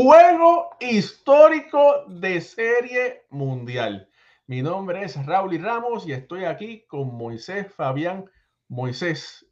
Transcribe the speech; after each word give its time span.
Juego 0.00 0.76
histórico 0.78 2.04
de 2.06 2.40
serie 2.40 3.24
mundial. 3.30 4.08
Mi 4.46 4.62
nombre 4.62 5.02
es 5.02 5.26
Raúl 5.26 5.60
Ramos 5.60 6.06
y 6.06 6.12
estoy 6.12 6.44
aquí 6.44 6.86
con 6.86 7.16
Moisés 7.16 7.66
Fabián. 7.74 8.24
Moisés, 8.68 9.44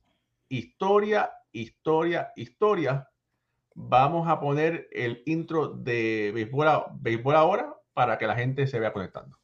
historia, 0.49 1.33
historia, 1.51 2.31
historia. 2.37 3.09
Vamos 3.75 4.29
a 4.29 4.39
poner 4.39 4.87
el 4.93 5.21
intro 5.27 5.67
de 5.67 6.31
béisbol 6.33 7.35
ahora 7.35 7.75
para 7.93 8.17
que 8.17 8.29
la 8.29 8.37
gente 8.37 8.69
se 8.69 8.79
vea 8.79 8.93
conectando. 8.93 9.37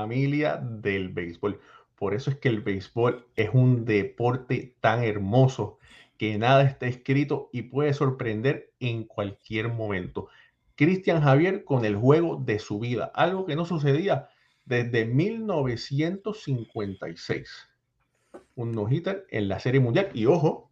Familia 0.00 0.56
del 0.56 1.08
béisbol. 1.08 1.60
Por 1.96 2.14
eso 2.14 2.30
es 2.30 2.36
que 2.36 2.48
el 2.48 2.60
béisbol 2.60 3.26
es 3.36 3.50
un 3.52 3.84
deporte 3.84 4.74
tan 4.80 5.02
hermoso 5.02 5.78
que 6.18 6.36
nada 6.38 6.64
está 6.64 6.86
escrito 6.86 7.48
y 7.52 7.62
puede 7.62 7.94
sorprender 7.94 8.72
en 8.80 9.04
cualquier 9.04 9.68
momento. 9.68 10.28
Cristian 10.74 11.22
Javier 11.22 11.64
con 11.64 11.84
el 11.84 11.96
juego 11.96 12.36
de 12.36 12.58
su 12.58 12.78
vida, 12.78 13.10
algo 13.14 13.46
que 13.46 13.56
no 13.56 13.64
sucedía 13.64 14.28
desde 14.66 15.06
1956. 15.06 17.48
Un 18.54 18.72
no-hitter 18.72 19.26
en 19.30 19.48
la 19.48 19.58
Serie 19.60 19.80
Mundial. 19.80 20.10
Y 20.12 20.26
ojo, 20.26 20.70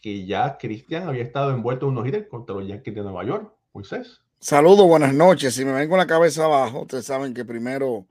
que 0.00 0.24
ya 0.26 0.56
Cristian 0.58 1.08
había 1.08 1.24
estado 1.24 1.50
envuelto 1.50 1.86
en 1.86 1.90
un 1.90 1.96
no-hitter 1.96 2.28
contra 2.28 2.54
los 2.54 2.68
Yankees 2.68 2.94
de 2.94 3.02
Nueva 3.02 3.24
York. 3.24 3.52
Moisés. 3.72 4.20
Saludos, 4.38 4.86
buenas 4.86 5.12
noches. 5.14 5.54
Si 5.54 5.64
me 5.64 5.72
ven 5.72 5.88
con 5.88 5.98
la 5.98 6.06
cabeza 6.06 6.44
abajo, 6.44 6.82
ustedes 6.82 7.04
saben 7.04 7.34
que 7.34 7.44
primero 7.44 8.06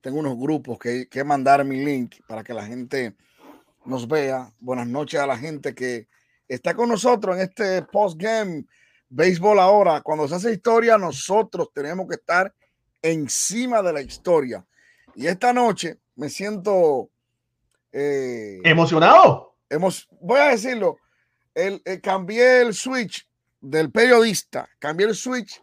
tengo 0.00 0.18
unos 0.18 0.38
grupos 0.38 0.78
que, 0.78 1.08
que 1.08 1.24
mandar 1.24 1.64
mi 1.64 1.84
link 1.84 2.16
para 2.26 2.42
que 2.42 2.54
la 2.54 2.66
gente 2.66 3.14
nos 3.84 4.06
vea. 4.06 4.52
Buenas 4.60 4.86
noches 4.86 5.20
a 5.20 5.26
la 5.26 5.36
gente 5.36 5.74
que 5.74 6.08
está 6.46 6.74
con 6.74 6.88
nosotros 6.88 7.36
en 7.36 7.42
este 7.42 7.82
post-game 7.82 8.64
béisbol 9.08 9.58
ahora. 9.58 10.00
Cuando 10.02 10.28
se 10.28 10.34
hace 10.34 10.52
historia, 10.52 10.98
nosotros 10.98 11.70
tenemos 11.74 12.06
que 12.08 12.16
estar 12.16 12.52
encima 13.02 13.82
de 13.82 13.92
la 13.92 14.00
historia. 14.00 14.64
Y 15.14 15.26
esta 15.26 15.52
noche 15.52 15.98
me 16.16 16.28
siento 16.28 17.10
eh, 17.92 18.60
emocionado. 18.64 19.56
Hemos, 19.68 20.08
voy 20.20 20.40
a 20.40 20.48
decirlo, 20.48 20.98
el, 21.54 21.82
eh, 21.84 22.00
cambié 22.00 22.62
el 22.62 22.74
switch 22.74 23.26
del 23.60 23.90
periodista, 23.90 24.68
cambié 24.78 25.06
el 25.06 25.14
switch 25.14 25.62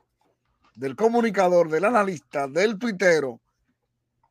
del 0.76 0.96
comunicador, 0.96 1.70
del 1.70 1.86
analista, 1.86 2.48
del 2.48 2.78
tuitero, 2.78 3.40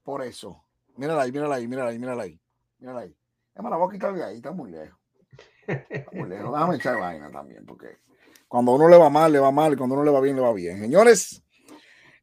por 0.05 0.23
eso. 0.23 0.63
Mírala 0.97 1.23
ahí, 1.23 1.33
mírala 1.33 1.57
ahí, 1.57 1.67
mírala 1.67 1.91
ahí, 1.91 1.99
mírala 1.99 2.23
ahí. 2.23 2.41
Mírala 2.79 3.01
ahí. 3.01 3.17
La 3.55 3.77
voy 3.77 3.89
a 3.89 3.93
quitar 3.93 4.15
de 4.15 4.23
ahí, 4.23 4.37
está 4.37 4.53
muy 4.53 4.71
lejos. 4.71 4.99
Está 5.67 6.11
muy 6.13 6.29
lejos. 6.29 6.53
Déjame 6.53 6.77
echar 6.77 6.99
vaina 6.99 7.31
también, 7.31 7.65
porque 7.65 7.99
cuando 8.47 8.73
uno 8.73 8.89
le 8.89 8.97
va 8.97 9.11
mal, 9.11 9.33
le 9.33 9.39
va 9.39 9.51
mal, 9.51 9.73
y 9.73 9.77
cuando 9.77 9.95
uno 9.95 10.05
le 10.05 10.11
va 10.11 10.21
bien, 10.21 10.37
le 10.37 10.43
va 10.43 10.53
bien. 10.53 10.79
Señores, 10.79 11.43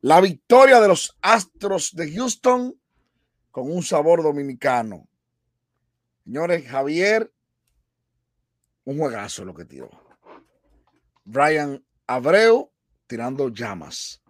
la 0.02 0.22
victoria 0.22 0.80
de 0.80 0.88
los 0.88 1.18
Astros 1.22 1.92
de 1.94 2.14
Houston 2.14 2.76
con 3.50 3.70
un 3.70 3.84
sabor 3.84 4.24
dominicano. 4.24 5.08
Señores, 6.24 6.68
Javier, 6.68 7.34
un 8.86 8.98
juegazo 8.98 9.44
lo 9.44 9.54
que 9.54 9.66
tiró. 9.66 9.90
Brian 11.24 11.84
Abreu 12.08 12.72
tirando 13.08 13.50
llamas. 13.50 14.21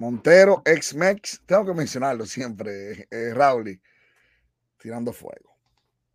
Montero, 0.00 0.62
ex-Mex, 0.64 1.42
tengo 1.44 1.66
que 1.66 1.74
mencionarlo 1.74 2.24
siempre, 2.24 3.06
eh, 3.10 3.34
Raúl, 3.34 3.78
tirando 4.78 5.12
fuego. 5.12 5.58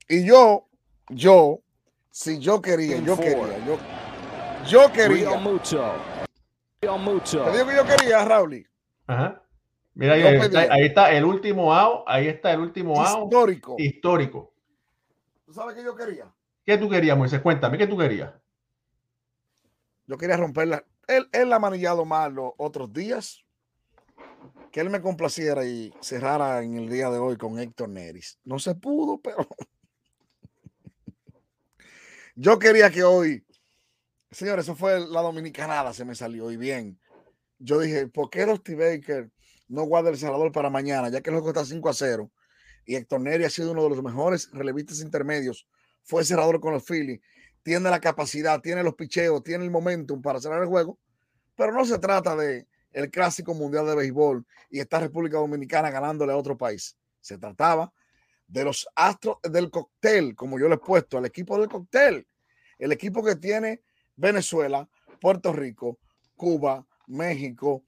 Y 0.09 0.25
yo, 0.25 0.67
yo, 1.09 1.61
si 2.09 2.39
yo 2.39 2.63
quería, 2.63 2.97
yo 2.97 3.15
quería, 3.15 3.63
yo, 3.63 3.77
yo 4.67 4.91
quería. 4.91 5.37
Mucho. 5.37 5.93
Mucho. 6.99 7.45
Te 7.45 7.51
digo 7.51 7.67
que 7.67 7.75
yo 7.75 7.85
quería, 7.85 8.25
Raúl. 8.25 8.67
Ajá. 9.05 9.43
Mira, 9.93 10.15
ahí 10.15 10.23
está, 10.23 10.59
ahí 10.61 10.85
está, 10.85 11.11
el 11.11 11.23
último 11.23 11.71
AO, 11.71 12.09
ahí 12.09 12.27
está 12.27 12.53
el 12.53 12.61
último 12.61 12.99
AO. 12.99 13.25
Histórico. 13.25 13.75
Histórico. 13.77 14.55
¿Tú 15.45 15.53
sabes 15.53 15.75
qué 15.75 15.83
yo 15.83 15.95
quería? 15.95 16.33
¿Qué 16.65 16.79
tú 16.79 16.89
querías, 16.89 17.15
Moisés? 17.15 17.39
Cuéntame, 17.39 17.77
¿qué 17.77 17.85
tú 17.85 17.95
querías? 17.99 18.33
Yo 20.07 20.17
quería 20.17 20.37
romperla. 20.37 20.83
Él, 21.07 21.29
él 21.31 21.53
ha 21.53 21.59
manillado 21.59 22.03
mal 22.03 22.33
los 22.33 22.53
otros 22.57 22.91
días. 22.91 23.44
Que 24.75 24.81
él 24.81 24.89
me 24.89 24.99
complaciera 24.99 25.63
y 25.63 25.93
cerrara 26.01 26.61
en 26.61 26.75
el 26.75 26.89
día 26.89 27.09
de 27.09 27.17
hoy 27.17 27.37
con 27.37 27.57
Héctor 27.57 27.87
Neris. 27.87 28.39
No 28.43 28.59
se 28.59 28.75
pudo, 28.75 29.21
pero 29.21 29.47
yo 32.35 32.59
quería 32.59 32.89
que 32.89 33.05
hoy, 33.05 33.45
señores, 34.31 34.65
eso 34.65 34.75
fue 34.75 34.99
la 34.99 35.21
dominicanada, 35.21 35.93
se 35.93 36.03
me 36.03 36.13
salió 36.13 36.51
y 36.51 36.57
bien. 36.57 36.99
Yo 37.57 37.79
dije, 37.79 38.07
¿por 38.07 38.29
qué 38.29 38.45
Dusty 38.45 38.75
Baker 38.75 39.31
no 39.69 39.83
guarda 39.83 40.09
el 40.09 40.17
cerrador 40.17 40.51
para 40.51 40.69
mañana, 40.69 41.07
ya 41.07 41.21
que 41.21 41.29
el 41.29 41.37
juego 41.37 41.51
está 41.51 41.63
5 41.63 41.87
a 41.87 41.93
0? 41.93 42.29
Y 42.85 42.95
Héctor 42.95 43.21
Neris 43.21 43.47
ha 43.47 43.51
sido 43.51 43.71
uno 43.71 43.83
de 43.83 43.91
los 43.91 44.03
mejores 44.03 44.49
relevistas 44.51 44.99
intermedios. 44.99 45.69
Fue 46.03 46.25
cerrador 46.25 46.59
con 46.59 46.73
los 46.73 46.83
Phillies 46.83 47.21
tiene 47.63 47.89
la 47.89 48.01
capacidad, 48.01 48.59
tiene 48.59 48.83
los 48.83 48.95
picheos, 48.95 49.41
tiene 49.41 49.63
el 49.63 49.71
momentum 49.71 50.21
para 50.21 50.41
cerrar 50.41 50.61
el 50.61 50.67
juego, 50.67 50.99
pero 51.55 51.71
no 51.71 51.85
se 51.85 51.97
trata 51.97 52.35
de 52.35 52.67
el 52.95 53.11
clásico 53.11 53.53
mundial 53.53 53.85
de 53.85 53.95
béisbol 53.95 54.45
y 54.69 54.79
esta 54.79 54.99
República 54.99 55.37
Dominicana 55.37 55.91
ganándole 55.91 56.33
a 56.33 56.37
otro 56.37 56.57
país. 56.57 56.97
Se 57.21 57.37
trataba 57.37 57.91
de 58.47 58.63
los 58.63 58.87
astros 58.95 59.37
del 59.43 59.69
cóctel, 59.69 60.35
como 60.35 60.59
yo 60.59 60.67
le 60.67 60.75
he 60.75 60.79
puesto, 60.79 61.17
al 61.17 61.25
equipo 61.25 61.57
del 61.57 61.69
cóctel, 61.69 62.27
el 62.77 62.91
equipo 62.91 63.23
que 63.23 63.35
tiene 63.35 63.83
Venezuela, 64.15 64.87
Puerto 65.19 65.53
Rico, 65.53 65.99
Cuba, 66.35 66.85
México, 67.07 67.83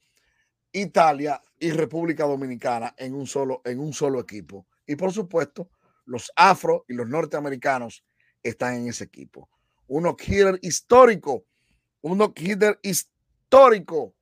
Italia 0.72 1.41
y 1.59 1.72
República 1.72 2.25
Dominicana 2.25 2.94
en 2.97 3.13
un 3.13 3.28
solo, 3.28 3.62
en 3.66 3.79
un 3.79 3.94
solo 3.94 4.19
equipo. 4.19 4.68
Y 4.85 4.95
por 4.95 5.12
supuesto, 5.12 5.69
los 6.06 6.31
afro 6.35 6.85
y 6.88 6.94
los 6.94 7.07
norteamericanos 7.07 8.03
están 8.44 8.75
en 8.75 8.88
ese 8.89 9.06
equipo 9.06 9.50
un 9.88 10.03
no 10.03 10.18
histórico, 10.62 11.45
un 12.01 12.18
no 12.18 12.34
histórico, 12.81 14.16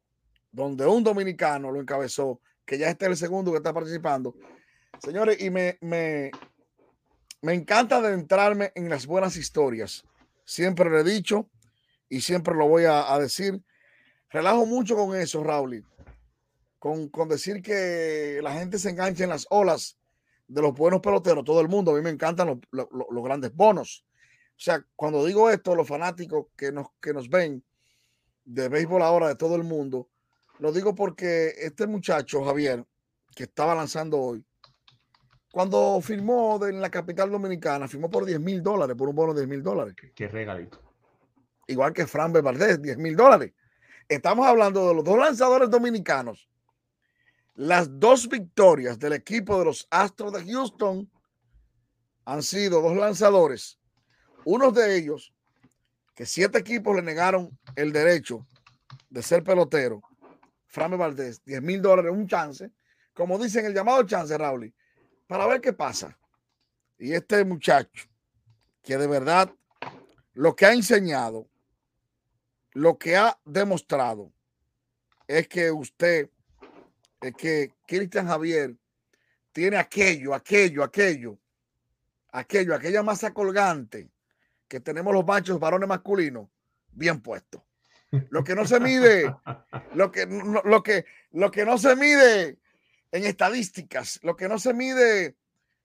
donde 0.55 0.87
un 0.87 1.03
dominicano 1.03 1.69
lo 1.69 1.81
encabezó, 1.81 2.39
que 2.65 2.77
ya 2.77 2.89
está 2.89 3.07
el 3.07 3.17
segundo 3.17 3.51
que 3.51 3.57
está 3.57 3.73
participando. 3.73 4.33
Señores, 4.99 5.41
y 5.41 5.49
me, 5.49 5.77
me, 5.81 6.31
me 7.41 7.53
encanta 7.53 7.97
adentrarme 7.97 8.71
en 8.73 8.89
las 8.89 9.05
buenas 9.05 9.35
historias. 9.35 10.05
Siempre 10.45 10.89
lo 10.89 10.97
he 10.97 11.03
dicho 11.03 11.49
y 12.07 12.21
siempre 12.21 12.55
lo 12.55 12.69
voy 12.69 12.85
a, 12.87 13.19
decir. 13.19 13.61
Relajo 14.29 14.65
mucho 14.65 14.95
con 14.95 15.13
eso, 15.15 15.43
Raúl. 15.43 15.85
Con, 16.79 17.09
con, 17.09 17.27
decir 17.27 17.61
que 17.61 18.39
la 18.41 18.53
gente 18.53 18.79
se 18.79 18.91
engancha 18.91 19.25
en 19.25 19.31
las 19.31 19.47
olas 19.49 19.97
de 20.47 20.61
los 20.61 20.73
buenos 20.73 21.01
peloteros, 21.01 21.43
todo 21.43 21.59
el 21.59 21.67
mundo. 21.67 21.91
A 21.91 21.95
mí 21.95 22.01
me 22.01 22.11
encantan 22.11 22.61
los 22.71 23.23
grandes 23.23 23.53
bonos. 23.53 24.05
O 24.51 24.59
sea, 24.59 24.85
cuando 24.95 25.25
digo 25.25 25.49
esto, 25.49 25.75
los 25.75 25.87
fanáticos 25.87 26.47
que 26.55 26.71
nos, 26.71 26.87
que 27.01 27.11
nos 27.11 27.27
ven 27.29 27.61
de 28.45 28.69
béisbol 28.69 29.01
ahora 29.01 29.27
de 29.27 29.35
todo 29.35 29.55
el 29.55 29.63
mundo, 29.63 30.07
lo 30.59 30.71
digo 30.71 30.95
porque 30.95 31.53
este 31.57 31.87
muchacho, 31.87 32.43
Javier, 32.43 32.85
que 33.35 33.43
estaba 33.43 33.75
lanzando 33.75 34.19
hoy, 34.19 34.45
cuando 35.51 35.99
firmó 36.01 36.63
en 36.65 36.81
la 36.81 36.89
capital 36.89 37.31
dominicana, 37.31 37.87
firmó 37.87 38.09
por 38.09 38.25
10 38.25 38.39
mil 38.39 38.61
dólares, 38.61 38.95
por 38.97 39.07
un 39.07 39.15
bono 39.15 39.33
de 39.33 39.41
10 39.41 39.49
mil 39.49 39.63
dólares. 39.63 39.95
Qué 40.13 40.27
regalito. 40.27 40.81
Igual 41.67 41.93
que 41.93 42.05
Fran 42.07 42.33
Valdez, 42.33 42.81
10 42.81 42.97
mil 42.97 43.15
dólares. 43.15 43.53
Estamos 44.07 44.45
hablando 44.45 44.87
de 44.87 44.95
los 44.95 45.03
dos 45.03 45.17
lanzadores 45.17 45.69
dominicanos. 45.69 46.49
Las 47.55 47.99
dos 47.99 48.27
victorias 48.27 48.99
del 48.99 49.13
equipo 49.13 49.57
de 49.57 49.65
los 49.65 49.87
Astros 49.89 50.33
de 50.33 50.43
Houston 50.51 51.09
han 52.25 52.43
sido 52.43 52.81
dos 52.81 52.97
lanzadores 52.97 53.79
unos 54.45 54.73
de 54.73 54.95
ellos, 54.95 55.33
que 56.13 56.25
siete 56.25 56.59
equipos 56.59 56.95
le 56.95 57.01
negaron 57.01 57.49
el 57.75 57.91
derecho 57.91 58.47
de 59.09 59.21
ser 59.21 59.43
pelotero, 59.43 60.01
Frame 60.75 60.97
Valdés, 60.97 61.41
10 61.45 61.61
mil 61.61 61.81
dólares, 61.81 62.11
un 62.11 62.27
chance, 62.27 62.69
como 63.13 63.39
dicen 63.39 63.65
el 63.65 63.73
llamado 63.73 64.03
chance, 64.03 64.37
Raúl, 64.37 64.73
para 65.25 65.47
ver 65.47 65.61
qué 65.61 65.71
pasa. 65.71 66.19
Y 66.99 67.13
este 67.13 67.45
muchacho, 67.45 68.09
que 68.83 68.97
de 68.97 69.07
verdad 69.07 69.49
lo 70.33 70.53
que 70.53 70.65
ha 70.65 70.73
enseñado, 70.73 71.47
lo 72.73 72.97
que 72.97 73.15
ha 73.15 73.39
demostrado, 73.45 74.33
es 75.25 75.47
que 75.47 75.71
usted, 75.71 76.29
es 77.21 77.33
que 77.35 77.71
Cristian 77.87 78.27
Javier 78.27 78.75
tiene 79.53 79.77
aquello, 79.77 80.33
aquello, 80.33 80.83
aquello, 80.83 81.39
aquello, 82.33 82.75
aquella 82.75 83.01
masa 83.01 83.33
colgante 83.33 84.09
que 84.67 84.81
tenemos 84.81 85.13
los 85.13 85.25
machos 85.25 85.57
varones 85.57 85.87
masculinos 85.87 86.49
bien 86.91 87.21
puestos. 87.21 87.64
Lo 88.29 88.43
que 88.43 88.55
no 88.55 88.65
se 88.65 88.79
mide, 88.79 89.35
lo 89.93 90.11
que, 90.11 90.25
lo, 90.25 90.83
que, 90.83 91.05
lo 91.31 91.51
que 91.51 91.65
no 91.65 91.77
se 91.77 91.95
mide 91.95 92.57
en 93.11 93.23
estadísticas, 93.23 94.19
lo 94.23 94.35
que 94.35 94.47
no 94.47 94.59
se 94.59 94.73
mide 94.73 95.35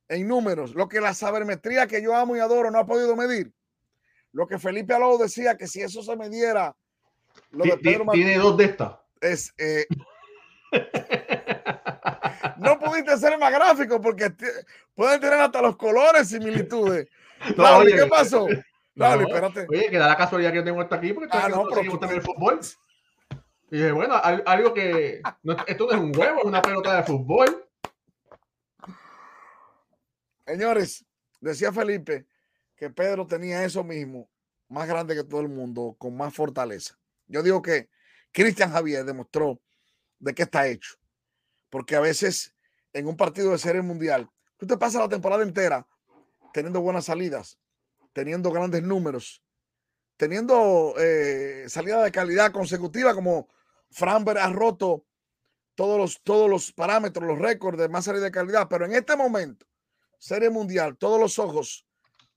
en 0.09 0.27
números, 0.27 0.75
lo 0.75 0.89
que 0.89 1.01
la 1.01 1.15
sabermetría 1.15 1.87
que 1.87 2.03
yo 2.03 2.15
amo 2.15 2.37
y 2.37 2.41
adoro 2.41 2.71
no 2.71 2.79
ha 2.79 2.87
podido 2.87 3.15
medir. 3.17 3.53
Lo 4.33 4.47
que 4.47 4.59
Felipe 4.59 4.95
Aló 4.95 5.19
decía 5.19 5.57
que 5.57 5.67
si 5.67 5.83
eso 5.83 6.03
se 6.03 6.17
mediera, 6.17 6.75
lo 7.51 7.65
de 7.65 7.77
Pedro 7.79 8.07
tiene 8.13 8.37
dos 8.39 8.57
de 8.57 8.65
estas. 8.65 8.95
Es, 9.21 9.53
eh, 9.59 9.87
no 12.59 12.79
pudiste 12.79 13.17
ser 13.19 13.39
más 13.39 13.53
gráfico 13.53 14.01
porque 14.01 14.33
pueden 14.95 15.21
tener 15.21 15.41
hasta 15.41 15.63
los 15.63 15.77
colores 15.77 16.29
similitudes. 16.29 17.09
¿Qué 17.47 18.07
pasó? 18.09 18.47
Dale, 18.95 19.25
espérate. 19.25 19.67
Oye, 19.69 19.91
que 19.91 19.99
da 19.99 20.09
la 20.09 20.17
casualidad 20.17 20.53
que 20.53 20.63
tengo 20.63 20.83
esto 20.83 20.95
aquí 20.95 21.13
porque 21.13 21.29
ah, 21.33 21.49
no, 21.49 21.67
pero 21.69 21.99
también 21.99 22.21
el 22.21 22.27
fútbol. 22.27 22.61
Y 23.71 23.77
dije, 23.77 23.93
bueno, 23.93 24.15
algo 24.15 24.75
que. 24.75 25.23
esto 25.67 25.87
no 25.87 25.93
es 25.93 26.01
un 26.01 26.17
huevo, 26.17 26.41
es 26.41 26.45
una 26.45 26.61
pelota 26.61 26.97
de 26.97 27.03
fútbol. 27.05 27.67
Señores, 30.45 31.07
decía 31.41 31.73
Felipe 31.73 32.27
que 32.75 32.91
Pedro 32.91 33.27
tenía 33.27 33.63
eso 33.65 33.85
mismo, 33.85 34.29
más 34.69 34.89
grande 34.89 35.15
que 35.15 35.23
todo 35.23 35.41
el 35.41 35.49
mundo, 35.49 35.95
con 35.99 36.17
más 36.17 36.35
fortaleza. 36.35 36.99
Yo 37.27 37.43
digo 37.43 37.63
que 37.63 37.89
Cristian 38.33 38.73
Javier 38.73 39.05
demostró 39.05 39.61
de 40.19 40.35
qué 40.35 40.43
está 40.43 40.67
hecho. 40.67 40.97
Porque 41.69 41.95
a 41.95 42.01
veces 42.01 42.55
en 42.93 43.07
un 43.07 43.17
partido 43.17 43.53
de 43.53 43.59
serie 43.59 43.83
mundial, 43.83 44.29
tú 44.57 44.67
te 44.67 44.77
pasas 44.77 45.03
la 45.03 45.09
temporada 45.09 45.43
entera 45.43 45.87
teniendo 46.53 46.81
buenas 46.81 47.05
salidas, 47.05 47.60
teniendo 48.13 48.51
grandes 48.51 48.83
números, 48.83 49.43
teniendo 50.17 50.95
eh, 50.99 51.65
salida 51.69 52.03
de 52.03 52.13
calidad 52.13 52.53
consecutiva, 52.53 53.15
como 53.15 53.49
Framberg 53.91 54.39
ha 54.39 54.51
roto 54.51 55.07
todos 55.75 55.99
los, 55.99 56.23
todos 56.23 56.51
los 56.51 56.73
parámetros, 56.73 57.27
los 57.27 57.39
récords 57.39 57.79
de 57.79 57.89
más 57.89 58.05
salida 58.05 58.25
de 58.25 58.31
calidad. 58.31 58.69
Pero 58.69 58.85
en 58.85 58.93
este 58.93 59.17
momento, 59.17 59.67
Serie 60.19 60.51
Mundial, 60.51 60.97
todos 60.99 61.19
los 61.19 61.39
ojos, 61.39 61.87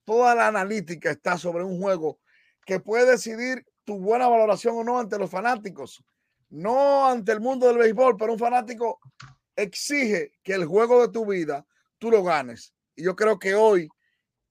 toda 0.05 0.33
la 0.35 0.47
analítica 0.47 1.11
está 1.11 1.37
sobre 1.37 1.63
un 1.63 1.79
juego 1.79 2.19
que 2.65 2.79
puede 2.79 3.11
decidir 3.11 3.65
tu 3.83 3.99
buena 3.99 4.27
valoración 4.29 4.77
o 4.77 4.83
no 4.83 4.99
ante 4.99 5.19
los 5.19 5.29
fanáticos, 5.29 6.03
no 6.49 7.05
ante 7.05 7.33
el 7.33 7.41
mundo 7.41 7.67
del 7.67 7.79
béisbol, 7.79 8.15
pero 8.15 8.31
un 8.31 8.39
fanático 8.39 8.99
exige 9.55 10.31
que 10.41 10.53
el 10.53 10.65
juego 10.65 11.01
de 11.01 11.11
tu 11.11 11.25
vida 11.25 11.65
tú 11.97 12.11
lo 12.11 12.23
ganes. 12.23 12.73
Y 12.95 13.03
yo 13.03 13.15
creo 13.15 13.39
que 13.39 13.55
hoy 13.55 13.89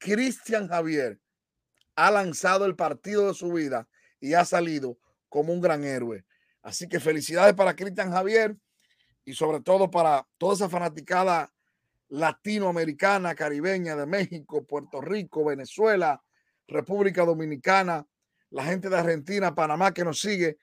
Cristian 0.02 0.66
Javier 0.66 1.20
ha 1.94 2.10
lanzado 2.10 2.66
el 2.66 2.74
partido 2.74 3.28
de 3.28 3.34
su 3.34 3.52
vida 3.52 3.88
y 4.18 4.34
ha 4.34 4.44
salido 4.44 4.98
como 5.28 5.52
un 5.52 5.60
gran 5.60 5.84
héroe. 5.84 6.24
Así 6.60 6.88
que 6.88 6.98
felicidades 6.98 7.54
para 7.54 7.76
Cristian 7.76 8.10
Javier 8.10 8.56
y 9.24 9.34
sobre 9.34 9.60
todo 9.60 9.90
para 9.90 10.26
toda 10.38 10.54
esa 10.54 10.68
fanaticada 10.68 11.52
latinoamericana, 12.08 13.36
caribeña 13.36 13.94
de 13.94 14.06
México, 14.06 14.66
Puerto 14.66 15.00
Rico, 15.00 15.44
Venezuela, 15.44 16.20
República 16.66 17.24
Dominicana, 17.24 18.04
la 18.50 18.64
gente 18.64 18.88
de 18.88 18.98
Argentina, 18.98 19.54
Panamá 19.54 19.94
que 19.94 20.04
nos 20.04 20.20
sigue, 20.20 20.58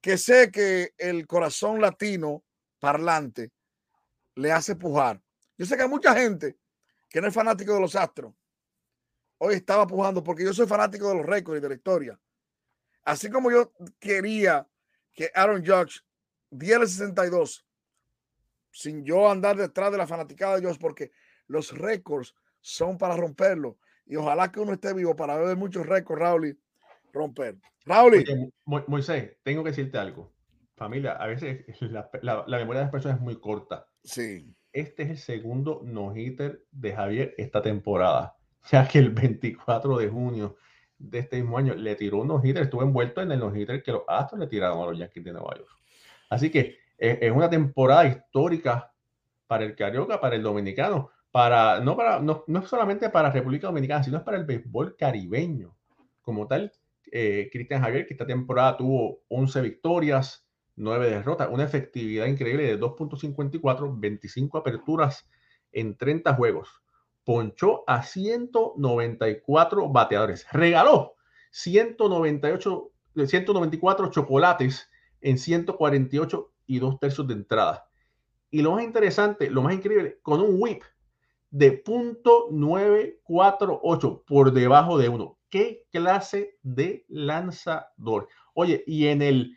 que 0.00 0.16
sé 0.16 0.50
que 0.50 0.94
el 0.96 1.26
corazón 1.26 1.80
latino 1.80 2.42
parlante 2.78 3.52
le 4.34 4.50
hace 4.50 4.76
pujar. 4.76 5.20
Yo 5.58 5.66
sé 5.66 5.76
que 5.76 5.82
hay 5.82 5.88
mucha 5.88 6.14
gente 6.14 6.56
que 7.08 7.20
no 7.20 7.28
es 7.28 7.34
fanático 7.34 7.74
de 7.74 7.80
los 7.80 7.94
Astros, 7.94 8.32
hoy 9.38 9.54
estaba 9.54 9.86
pujando 9.86 10.22
porque 10.22 10.44
yo 10.44 10.52
soy 10.52 10.66
fanático 10.66 11.08
de 11.08 11.16
los 11.16 11.26
récords 11.26 11.58
y 11.58 11.62
de 11.62 11.68
la 11.68 11.74
historia. 11.74 12.20
Así 13.04 13.30
como 13.30 13.50
yo 13.50 13.72
quería 13.98 14.66
que 15.12 15.30
Aaron 15.34 15.64
Judge 15.64 16.00
diera 16.50 16.82
el 16.82 16.88
62 16.88 17.64
sin 18.70 19.04
yo 19.04 19.30
andar 19.30 19.56
detrás 19.56 19.90
de 19.90 19.98
la 19.98 20.06
fanaticada 20.06 20.58
de 20.58 20.66
Josh 20.66 20.78
porque 20.78 21.10
los 21.46 21.76
récords 21.76 22.34
son 22.60 22.98
para 22.98 23.16
romperlo. 23.16 23.78
Y 24.06 24.16
ojalá 24.16 24.50
que 24.50 24.60
uno 24.60 24.72
esté 24.72 24.92
vivo 24.94 25.16
para 25.16 25.36
ver 25.36 25.56
muchos 25.56 25.86
récords, 25.86 26.20
Raúl, 26.20 26.58
romper. 27.12 27.56
Raúl. 27.84 28.24
Moisés, 28.64 29.36
tengo 29.42 29.64
que 29.64 29.70
decirte 29.70 29.98
algo. 29.98 30.32
Familia, 30.76 31.12
a 31.12 31.26
veces 31.26 31.64
la, 31.80 32.08
la 32.22 32.58
memoria 32.58 32.80
de 32.80 32.84
las 32.84 32.92
personas 32.92 33.18
es 33.18 33.22
muy 33.22 33.40
corta. 33.40 33.86
Sí. 34.04 34.54
Este 34.72 35.02
es 35.04 35.10
el 35.10 35.18
segundo 35.18 35.80
no-hitter 35.84 36.64
de 36.70 36.92
Javier 36.94 37.34
esta 37.36 37.62
temporada 37.62 38.37
ya 38.70 38.86
que 38.86 38.98
el 38.98 39.10
24 39.10 39.98
de 39.98 40.08
junio 40.08 40.56
de 40.98 41.20
este 41.20 41.36
mismo 41.40 41.58
año 41.58 41.74
le 41.74 41.94
tiró 41.94 42.18
unos 42.18 42.44
hitters, 42.44 42.66
estuvo 42.66 42.82
envuelto 42.82 43.22
en 43.22 43.32
el 43.32 43.38
no 43.38 43.52
que 43.52 43.92
los 43.92 44.02
Astros 44.06 44.40
le 44.40 44.46
tiraron 44.48 44.82
a 44.82 44.86
los 44.86 44.98
Yankees 44.98 45.24
de 45.24 45.32
Nueva 45.32 45.56
York. 45.56 45.70
Así 46.28 46.50
que 46.50 46.78
es, 46.98 47.30
una 47.30 47.48
temporada 47.48 48.06
histórica 48.06 48.92
para 49.46 49.64
el 49.64 49.76
Carioca, 49.76 50.20
para 50.20 50.36
el 50.36 50.42
dominicano, 50.42 51.10
para 51.30 51.80
no, 51.80 51.96
para, 51.96 52.18
no, 52.20 52.44
no 52.46 52.66
solamente 52.66 53.08
para 53.10 53.30
República 53.30 53.68
Dominicana, 53.68 54.02
sino 54.02 54.22
para 54.24 54.36
el 54.36 54.44
béisbol 54.44 54.96
caribeño. 54.96 55.76
Como 56.20 56.46
tal, 56.46 56.72
eh, 57.10 57.48
Cristian 57.52 57.80
Javier, 57.80 58.06
que 58.06 58.14
esta 58.14 58.26
temporada 58.26 58.76
tuvo 58.76 59.20
11 59.28 59.60
victorias, 59.62 60.46
9 60.76 61.08
derrotas, 61.08 61.48
una 61.50 61.64
efectividad 61.64 62.26
increíble 62.26 62.64
de 62.64 62.78
2.54, 62.78 63.98
25 63.98 64.58
aperturas 64.58 65.28
en 65.72 65.96
30 65.96 66.34
juegos 66.34 66.82
ponchó 67.28 67.84
a 67.86 68.02
194 68.02 69.88
bateadores. 69.90 70.46
Regaló 70.50 71.16
198, 71.50 72.90
194 73.26 74.10
chocolates 74.10 74.88
en 75.20 75.36
148 75.36 76.52
y 76.64 76.78
dos 76.78 76.98
tercios 76.98 77.26
de 77.26 77.34
entrada. 77.34 77.86
Y 78.50 78.62
lo 78.62 78.72
más 78.72 78.82
interesante, 78.82 79.50
lo 79.50 79.60
más 79.60 79.74
increíble, 79.74 80.18
con 80.22 80.40
un 80.40 80.56
whip 80.58 80.82
de 81.50 81.84
.948 81.84 84.24
por 84.26 84.54
debajo 84.54 84.96
de 84.96 85.10
uno. 85.10 85.38
¿Qué 85.50 85.84
clase 85.92 86.56
de 86.62 87.04
lanzador? 87.08 88.28
Oye, 88.54 88.84
y 88.86 89.08
en 89.08 89.20
el 89.20 89.54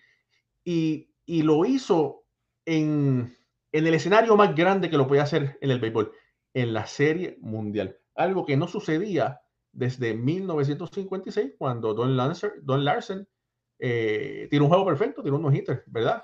y, 0.65 1.09
y 1.25 1.43
lo 1.43 1.63
hizo 1.63 2.25
en, 2.65 3.37
en 3.71 3.87
el 3.87 3.93
escenario 3.93 4.35
más 4.35 4.53
grande 4.55 4.89
que 4.89 4.97
lo 4.97 5.07
podía 5.07 5.23
hacer 5.23 5.57
en 5.61 5.71
el 5.71 5.79
béisbol 5.79 6.11
en 6.53 6.73
la 6.73 6.85
Serie 6.85 7.37
Mundial. 7.41 7.97
Algo 8.15 8.45
que 8.45 8.57
no 8.57 8.67
sucedía 8.67 9.41
desde 9.71 10.13
1956 10.13 11.53
cuando 11.57 11.93
Don, 11.93 12.17
Lancer, 12.17 12.53
Don 12.61 12.83
Larsen 12.83 13.27
eh, 13.79 14.47
tiene 14.49 14.63
un 14.63 14.69
juego 14.69 14.85
perfecto, 14.85 15.21
tiene 15.21 15.37
unos 15.37 15.53
hitters, 15.53 15.83
¿verdad? 15.87 16.23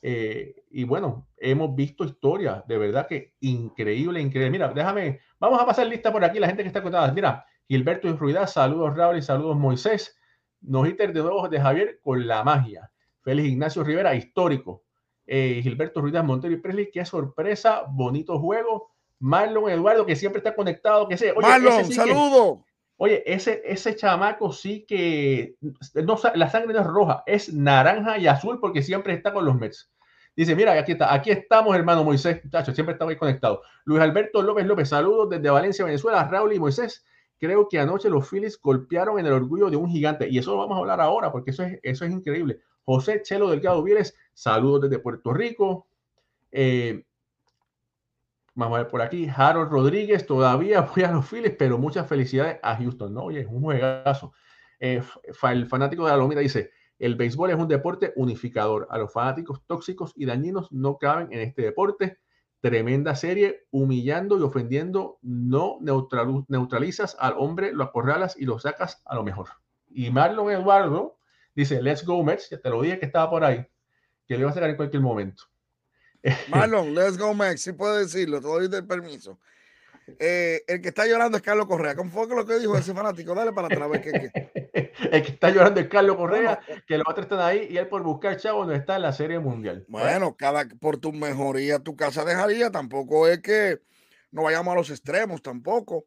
Eh, 0.00 0.64
y 0.70 0.84
bueno, 0.84 1.28
hemos 1.36 1.74
visto 1.74 2.04
historias 2.04 2.66
de 2.68 2.78
verdad 2.78 3.06
que 3.08 3.34
increíble, 3.40 4.20
increíble. 4.20 4.50
Mira, 4.50 4.72
déjame, 4.72 5.20
vamos 5.40 5.60
a 5.60 5.66
pasar 5.66 5.86
lista 5.86 6.12
por 6.12 6.24
aquí, 6.24 6.38
la 6.38 6.46
gente 6.46 6.62
que 6.62 6.68
está 6.68 6.82
contada. 6.82 7.12
Mira, 7.12 7.44
Gilberto 7.66 8.08
y 8.08 8.34
saludos 8.46 8.96
Raúl 8.96 9.18
y 9.18 9.22
saludos 9.22 9.56
Moisés. 9.56 10.16
Nos 10.60 10.88
hitters 10.88 11.12
de 11.12 11.20
nuevo 11.20 11.48
de 11.48 11.60
Javier 11.60 12.00
con 12.00 12.26
la 12.26 12.42
magia. 12.42 12.90
Félix 13.22 13.48
Ignacio 13.48 13.84
Rivera, 13.84 14.14
histórico. 14.14 14.84
Eh, 15.26 15.60
Gilberto 15.62 16.00
Ruidad, 16.00 16.24
Montero 16.24 16.54
y 16.54 16.56
Presley, 16.56 16.90
qué 16.90 17.04
sorpresa, 17.04 17.84
bonito 17.90 18.38
juego. 18.38 18.94
Marlon 19.20 19.70
Eduardo, 19.70 20.06
que 20.06 20.16
siempre 20.16 20.38
está 20.38 20.54
conectado, 20.54 21.08
que 21.08 21.16
sé. 21.16 21.34
Marlon, 21.34 21.84
saludo. 21.92 22.64
oye, 22.96 23.22
ese, 23.26 23.62
ese 23.64 23.96
chamaco 23.96 24.52
sí 24.52 24.84
que 24.86 25.56
no, 25.94 26.18
la 26.34 26.50
sangre 26.50 26.72
no 26.72 26.80
es 26.80 26.86
roja, 26.86 27.22
es 27.26 27.52
naranja 27.52 28.18
y 28.18 28.26
azul 28.26 28.60
porque 28.60 28.82
siempre 28.82 29.14
está 29.14 29.32
con 29.32 29.44
los 29.44 29.56
Mets. 29.56 29.90
Dice, 30.36 30.54
mira, 30.54 30.72
aquí 30.72 30.92
está, 30.92 31.12
aquí 31.12 31.30
estamos, 31.30 31.74
hermano 31.74 32.04
Moisés, 32.04 32.40
muchachos, 32.44 32.72
siempre 32.74 32.92
estaba 32.92 33.10
ahí 33.10 33.16
conectado. 33.16 33.62
Luis 33.84 34.00
Alberto 34.00 34.40
López 34.40 34.66
López, 34.66 34.88
saludos 34.88 35.30
desde 35.30 35.50
Valencia, 35.50 35.84
Venezuela. 35.84 36.28
Raúl 36.28 36.52
y 36.52 36.60
Moisés, 36.60 37.04
creo 37.40 37.68
que 37.68 37.80
anoche 37.80 38.08
los 38.08 38.28
Phillies 38.28 38.60
golpearon 38.60 39.18
en 39.18 39.26
el 39.26 39.32
orgullo 39.32 39.68
de 39.68 39.76
un 39.76 39.90
gigante 39.90 40.28
y 40.28 40.38
eso 40.38 40.52
lo 40.52 40.58
vamos 40.58 40.76
a 40.76 40.80
hablar 40.80 41.00
ahora 41.00 41.32
porque 41.32 41.50
eso 41.50 41.64
es, 41.64 41.80
eso 41.82 42.04
es 42.04 42.12
increíble. 42.12 42.60
José 42.84 43.20
Chelo 43.22 43.50
Delgado 43.50 43.82
Vieres, 43.82 44.14
saludos 44.32 44.82
desde 44.82 45.00
Puerto 45.00 45.32
Rico. 45.32 45.88
Eh, 46.52 47.04
Vamos 48.58 48.74
a 48.74 48.82
ver 48.82 48.90
por 48.90 49.00
aquí. 49.00 49.28
Harold 49.32 49.70
Rodríguez, 49.70 50.26
todavía 50.26 50.80
voy 50.80 51.04
a 51.04 51.12
los 51.12 51.30
Phillies, 51.30 51.54
pero 51.56 51.78
muchas 51.78 52.08
felicidades 52.08 52.58
a 52.64 52.74
Houston. 52.74 53.14
No, 53.14 53.22
oye, 53.22 53.42
es 53.42 53.46
un 53.46 53.62
juegazo. 53.62 54.32
Eh, 54.80 55.00
el 55.42 55.66
fanático 55.68 56.04
de 56.04 56.10
la 56.10 56.16
Lomita 56.16 56.40
dice: 56.40 56.72
El 56.98 57.14
béisbol 57.14 57.50
es 57.50 57.56
un 57.56 57.68
deporte 57.68 58.12
unificador. 58.16 58.88
A 58.90 58.98
los 58.98 59.12
fanáticos 59.12 59.64
tóxicos 59.64 60.12
y 60.16 60.26
dañinos 60.26 60.72
no 60.72 60.98
caben 60.98 61.32
en 61.32 61.38
este 61.38 61.62
deporte. 61.62 62.18
Tremenda 62.60 63.14
serie, 63.14 63.68
humillando 63.70 64.36
y 64.36 64.42
ofendiendo. 64.42 65.20
No 65.22 65.78
neutralizas 65.80 67.16
al 67.20 67.34
hombre, 67.38 67.72
lo 67.72 67.84
acorralas 67.84 68.36
y 68.36 68.44
lo 68.44 68.58
sacas 68.58 69.02
a 69.04 69.14
lo 69.14 69.22
mejor. 69.22 69.50
Y 69.88 70.10
Marlon 70.10 70.50
Eduardo 70.50 71.20
dice, 71.54 71.80
let's 71.80 72.04
go 72.04 72.24
Mets. 72.24 72.50
Ya 72.50 72.60
te 72.60 72.70
lo 72.70 72.82
dije 72.82 72.98
que 72.98 73.06
estaba 73.06 73.30
por 73.30 73.44
ahí, 73.44 73.64
que 74.26 74.34
le 74.34 74.40
iba 74.40 74.50
a 74.50 74.52
sacar 74.52 74.70
en 74.70 74.76
cualquier 74.76 75.04
momento. 75.04 75.44
Marlon, 76.48 76.94
let's 76.94 77.16
go 77.16 77.34
Mets. 77.34 77.62
Sí 77.62 77.72
puede 77.72 78.00
decirlo, 78.00 78.40
te 78.40 78.46
doy 78.46 78.68
el 78.72 78.86
permiso. 78.86 79.38
Eh, 80.18 80.62
el 80.66 80.80
que 80.80 80.88
está 80.88 81.06
llorando 81.06 81.36
es 81.36 81.42
Carlos 81.42 81.66
Correa. 81.66 81.94
¿Cómo 81.94 82.10
fue 82.10 82.26
lo 82.34 82.46
que 82.46 82.58
dijo 82.58 82.76
ese 82.76 82.94
fanático? 82.94 83.34
Dale 83.34 83.52
para 83.52 83.66
atrás. 83.66 83.90
el 85.12 85.22
que 85.22 85.32
está 85.32 85.50
llorando 85.50 85.80
es 85.80 85.88
Carlos 85.88 86.16
Correa, 86.16 86.60
que 86.86 86.96
los 86.96 87.06
otros 87.06 87.26
están 87.26 87.40
ahí 87.40 87.68
y 87.70 87.76
él 87.76 87.88
por 87.88 88.02
buscar 88.02 88.36
chavo 88.36 88.64
no 88.64 88.72
está 88.72 88.96
en 88.96 89.02
la 89.02 89.12
serie 89.12 89.38
mundial. 89.38 89.84
Bueno, 89.88 90.34
cada 90.36 90.66
por 90.80 90.96
tu 90.96 91.12
mejoría 91.12 91.78
tu 91.78 91.94
casa 91.94 92.24
dejaría. 92.24 92.70
Tampoco 92.70 93.28
es 93.28 93.40
que 93.40 93.80
no 94.30 94.44
vayamos 94.44 94.72
a 94.72 94.76
los 94.76 94.90
extremos, 94.90 95.42
tampoco. 95.42 96.06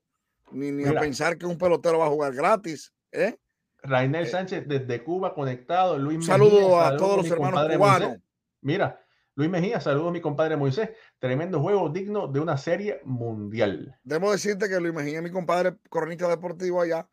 Ni, 0.52 0.72
ni 0.72 0.86
a 0.86 1.00
pensar 1.00 1.38
que 1.38 1.46
un 1.46 1.58
pelotero 1.58 2.00
va 2.00 2.08
a 2.08 2.10
jugar 2.10 2.34
gratis. 2.34 2.94
¿eh? 3.12 3.38
Rainel 3.84 4.26
eh, 4.26 4.30
Sánchez 4.30 4.68
desde 4.68 5.04
Cuba 5.04 5.34
conectado. 5.34 5.98
Luis 5.98 6.26
saludo 6.26 6.80
a 6.82 6.98
todos 6.98 7.18
los 7.18 7.32
hermanos 7.32 7.68
cubanos. 7.74 8.18
Mira, 8.62 9.00
Luis 9.42 9.50
Mejía, 9.50 9.82
saludos 9.82 10.10
a 10.10 10.12
mi 10.12 10.22
compadre 10.22 10.56
Moisés. 10.56 10.92
Tremendo 11.18 11.60
juego 11.60 11.90
digno 11.90 12.28
de 12.28 12.40
una 12.40 12.60
serie 12.60 13.02
mundial. 13.06 13.98
Debo 14.04 14.32
decirte 14.32 14.70
que 14.70 14.80
Luis 14.80 14.94
Mejía, 14.94 15.20
mi 15.24 15.32
compadre 15.32 15.78
cronista 15.90 16.30
deportivo 16.30 16.80
allá, 16.80 17.10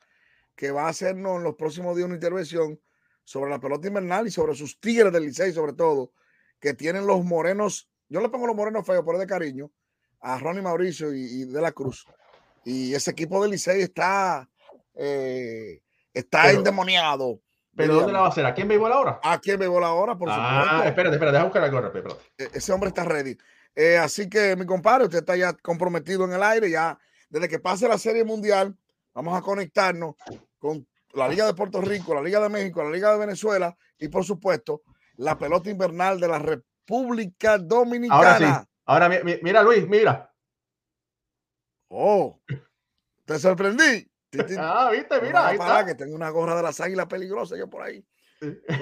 que 0.54 0.70
va 0.70 0.84
a 0.84 0.88
hacernos 0.90 1.38
en 1.38 1.44
los 1.44 1.54
próximos 1.54 1.96
días 1.96 2.04
una 2.04 2.16
intervención 2.16 2.78
sobre 3.24 3.48
la 3.48 3.58
pelota 3.58 3.88
invernal 3.88 4.26
y 4.26 4.30
sobre 4.30 4.54
sus 4.54 4.78
tigres 4.78 5.10
del 5.10 5.24
Licey, 5.24 5.54
sobre 5.54 5.72
todo, 5.72 6.12
que 6.60 6.74
tienen 6.74 7.06
los 7.06 7.24
morenos. 7.24 7.88
Yo 8.10 8.20
le 8.20 8.28
pongo 8.28 8.46
los 8.46 8.56
morenos 8.56 8.84
feos 8.84 9.04
por 9.06 9.16
de 9.16 9.26
cariño 9.26 9.70
a 10.20 10.38
Ronnie 10.38 10.60
Mauricio 10.60 11.14
y, 11.14 11.46
De 11.46 11.62
la 11.62 11.72
Cruz. 11.72 12.04
Y 12.62 12.92
ese 12.92 13.12
equipo 13.12 13.40
del 13.40 13.52
Licey 13.52 13.80
está, 13.80 14.50
eh, 14.96 15.80
está 16.12 16.50
endemoniado 16.50 17.40
¿Pero 17.78 17.94
dónde 17.94 18.12
la 18.12 18.20
va 18.20 18.26
a 18.26 18.28
hacer? 18.28 18.44
¿Aquí 18.44 18.62
en 18.62 18.68
Béisbol 18.68 18.92
ahora? 18.92 19.20
Aquí 19.22 19.52
en 19.52 19.60
Béisbol 19.60 19.84
ahora, 19.84 20.16
por 20.16 20.28
ah, 20.30 20.34
supuesto. 20.34 20.88
espérate, 20.88 21.14
espérate, 21.14 21.32
deja 21.36 21.44
buscar 21.44 21.62
la 21.62 21.68
gorra, 21.68 21.92
e, 22.36 22.48
Ese 22.52 22.72
hombre 22.72 22.88
está 22.88 23.04
ready. 23.04 23.38
Eh, 23.74 23.96
así 23.96 24.28
que, 24.28 24.56
mi 24.56 24.66
compadre, 24.66 25.04
usted 25.04 25.20
está 25.20 25.36
ya 25.36 25.52
comprometido 25.52 26.24
en 26.24 26.32
el 26.32 26.42
aire, 26.42 26.68
ya 26.68 26.98
desde 27.30 27.48
que 27.48 27.60
pase 27.60 27.86
la 27.86 27.96
Serie 27.96 28.24
Mundial, 28.24 28.76
vamos 29.14 29.38
a 29.38 29.42
conectarnos 29.42 30.16
con 30.58 30.86
la 31.14 31.28
Liga 31.28 31.46
de 31.46 31.54
Puerto 31.54 31.80
Rico, 31.80 32.14
la 32.14 32.22
Liga 32.22 32.40
de 32.40 32.48
México, 32.48 32.82
la 32.82 32.90
Liga 32.90 33.12
de 33.12 33.18
Venezuela 33.18 33.76
y, 33.96 34.08
por 34.08 34.24
supuesto, 34.24 34.82
la 35.16 35.38
pelota 35.38 35.70
invernal 35.70 36.18
de 36.18 36.28
la 36.28 36.38
República 36.38 37.58
Dominicana. 37.58 38.16
Ahora 38.16 38.38
sí. 38.38 38.68
Ahora, 38.86 39.08
mira, 39.42 39.62
Luis, 39.62 39.86
mira. 39.88 40.32
Oh, 41.88 42.40
te 43.24 43.38
sorprendí. 43.38 44.10
Ah, 44.58 44.90
viste, 44.92 45.20
mira. 45.22 45.48
Ahí 45.48 45.56
está. 45.56 45.84
que 45.86 45.94
tengo 45.94 46.14
una 46.14 46.30
gorra 46.30 46.56
de 46.56 46.62
las 46.62 46.80
águilas 46.80 47.06
peligrosa 47.06 47.56
yo 47.56 47.68
por 47.68 47.82
ahí. 47.82 48.04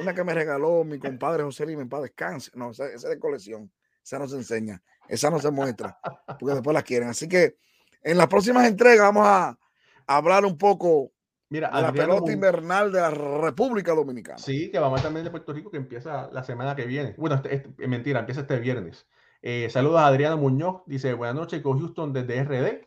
Una 0.00 0.14
que 0.14 0.24
me 0.24 0.34
regaló 0.34 0.84
mi 0.84 0.98
compadre 1.20 1.42
José 1.42 1.66
Lima 1.66 1.82
en 1.82 1.88
paz 1.88 2.02
descanse. 2.02 2.50
No, 2.54 2.70
esa, 2.70 2.86
es 2.86 3.02
de 3.02 3.18
colección. 3.18 3.70
Esa 4.04 4.18
no 4.18 4.28
se 4.28 4.36
enseña. 4.36 4.82
Esa 5.08 5.30
no 5.30 5.38
se 5.38 5.50
muestra. 5.50 5.98
Porque 6.38 6.54
después 6.54 6.74
la 6.74 6.82
quieren. 6.82 7.08
Así 7.08 7.28
que 7.28 7.56
en 8.02 8.18
las 8.18 8.28
próximas 8.28 8.66
entregas 8.66 9.00
vamos 9.00 9.26
a, 9.26 9.58
hablar 10.06 10.44
un 10.44 10.56
poco 10.56 11.12
Mira, 11.48 11.70
de 11.70 11.82
la 11.82 11.92
pelota 11.92 12.30
invernal 12.30 12.92
de 12.92 13.00
la 13.00 13.10
República 13.10 13.92
Dominicana. 13.92 14.38
Sí, 14.38 14.70
que 14.70 14.78
vamos 14.78 15.02
también 15.02 15.24
de 15.24 15.30
Puerto 15.30 15.52
Rico 15.52 15.70
que 15.70 15.76
empieza 15.76 16.28
la 16.32 16.44
semana 16.44 16.76
que 16.76 16.86
viene. 16.86 17.14
Bueno, 17.18 17.36
este, 17.36 17.54
este, 17.54 17.88
mentira, 17.88 18.20
empieza 18.20 18.42
este 18.42 18.58
viernes. 18.58 19.06
Eh, 19.42 19.68
saludos 19.70 20.00
a 20.00 20.06
Adriano 20.06 20.36
Muñoz. 20.36 20.82
Dice, 20.86 21.14
buenas 21.14 21.34
noches 21.34 21.62
con 21.62 21.78
Houston 21.78 22.12
desde 22.12 22.44
RD. 22.44 22.86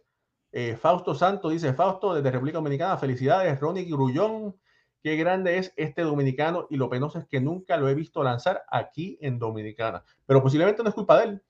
Eh, 0.52 0.76
Fausto 0.76 1.14
Santo 1.14 1.50
dice, 1.50 1.74
Fausto, 1.74 2.16
desde 2.16 2.32
República 2.32 2.58
Dominicana, 2.58 2.98
felicidades, 2.98 3.60
Ronnie 3.60 3.86
Grullón, 3.86 4.56
qué 5.04 5.16
grande 5.16 5.58
es 5.58 5.72
este 5.76 6.02
dominicano 6.02 6.68
y 6.70 6.78
lo 6.78 6.90
penoso 6.90 7.20
es 7.20 7.26
que 7.28 7.40
nunca 7.40 7.78
lo 7.78 7.88
he 7.88 7.94
visto 7.94 8.24
lanzar 8.24 8.64
aquí 8.70 9.18
en 9.22 9.38
Dominicana, 9.38 10.04
pero 10.26 10.42
posiblemente 10.42 10.82
no 10.82 10.90
es 10.90 10.96
culpa 10.96 11.20
de 11.20 11.26
él. 11.26 11.44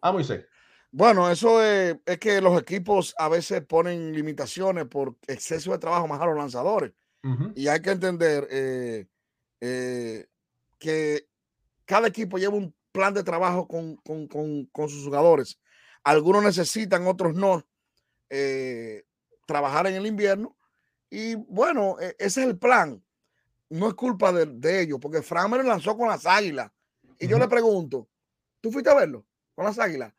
Ah, 0.00 0.12
Moisés. 0.12 0.46
Bueno, 0.90 1.30
eso 1.30 1.62
es, 1.62 1.96
que 2.20 2.40
los 2.40 2.60
equipos 2.60 3.14
a 3.18 3.28
veces 3.28 3.64
ponen 3.64 4.12
limitaciones 4.12 4.86
por 4.86 5.16
exceso 5.26 5.72
de 5.72 5.78
trabajo 5.78 6.06
más 6.06 6.20
a 6.20 6.26
los 6.26 6.36
lanzadores. 6.36 6.92
Y 7.54 7.68
hay 7.68 7.80
que 7.80 7.90
entender 7.90 8.46
eh, 8.50 9.06
eh, 9.62 10.26
que 10.78 11.26
cada 11.86 12.06
equipo 12.06 12.36
lleva 12.36 12.54
un 12.54 12.74
plan 12.92 13.14
de 13.14 13.24
trabajo 13.24 13.66
con, 13.66 13.96
con 13.96 14.88
sus 14.90 15.04
jugadores 15.04 15.58
algunos 16.04 16.44
necesitan, 16.44 17.06
otros 17.06 17.34
no, 17.34 17.66
eh, 18.28 19.04
trabajar 19.46 19.86
en 19.86 19.94
el 19.94 20.06
invierno. 20.06 20.56
Y 21.10 21.34
bueno, 21.34 21.96
e, 21.98 22.14
ese 22.18 22.42
es 22.42 22.46
el 22.46 22.58
plan. 22.58 23.02
No 23.70 23.88
es 23.88 23.94
culpa 23.94 24.32
de, 24.32 24.80
ellos, 24.80 24.98
porque 25.00 25.22
Framer 25.22 25.64
lanzó 25.64 25.96
con 25.96 26.08
las 26.08 26.26
águilas. 26.26 26.70
Y 27.18 27.26
yo 27.26 27.38
le 27.38 27.48
pregunto, 27.48 28.08
¿tú 28.60 28.70
fuiste 28.70 28.90
a 28.90 28.94
verlo 28.94 29.24
con 29.54 29.64
las 29.64 29.78
águilas? 29.78 30.12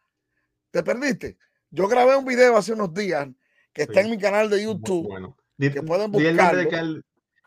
¿Te 0.72 0.84
perdiste? 0.84 1.38
Yo 1.70 1.88
grabé 1.88 2.16
un 2.16 2.26
video 2.26 2.58
hace 2.58 2.74
unos 2.74 2.94
días 2.94 3.28
que 3.72 3.84
está 3.84 4.02
en 4.02 4.10
mi 4.10 4.18
canal 4.18 4.50
de 4.50 4.64
YouTube. 4.64 5.08
Bueno. 5.08 5.38
Que 5.58 5.82
pueden 5.84 6.12
buscar. 6.12 6.56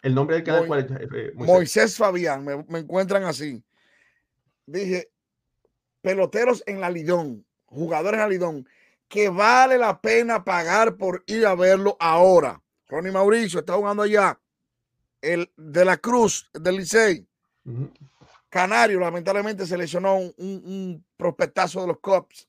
El, 0.02 0.14
nombre 0.14 0.36
del 0.36 0.44
canal. 0.44 0.80
Eh, 0.80 1.08
eh, 1.14 1.32
Moisés. 1.34 1.96
Fabián, 1.96 2.44
me, 2.44 2.64
me, 2.68 2.78
encuentran 2.78 3.24
así. 3.24 3.62
Dije, 4.64 5.10
peloteros 6.00 6.62
en 6.66 6.80
la 6.80 6.90
Lidón 6.90 7.44
jugadores 7.68 8.20
a 8.20 8.28
Lidón, 8.28 8.68
que 9.08 9.28
vale 9.28 9.78
la 9.78 10.00
pena 10.00 10.44
pagar 10.44 10.96
por 10.96 11.24
ir 11.26 11.46
a 11.46 11.54
verlo 11.54 11.96
ahora. 12.00 12.60
Ronnie 12.88 13.12
Mauricio 13.12 13.60
está 13.60 13.74
jugando 13.74 14.02
allá. 14.02 14.38
El 15.20 15.50
de 15.56 15.84
la 15.84 15.96
Cruz, 15.96 16.50
del 16.52 16.76
Licey. 16.76 17.26
Canario, 18.48 19.00
lamentablemente, 19.00 19.66
seleccionó 19.66 20.16
un, 20.16 20.34
un, 20.38 21.04
prospectazo 21.16 21.82
de 21.82 21.86
los 21.88 21.98
Cubs. 21.98 22.48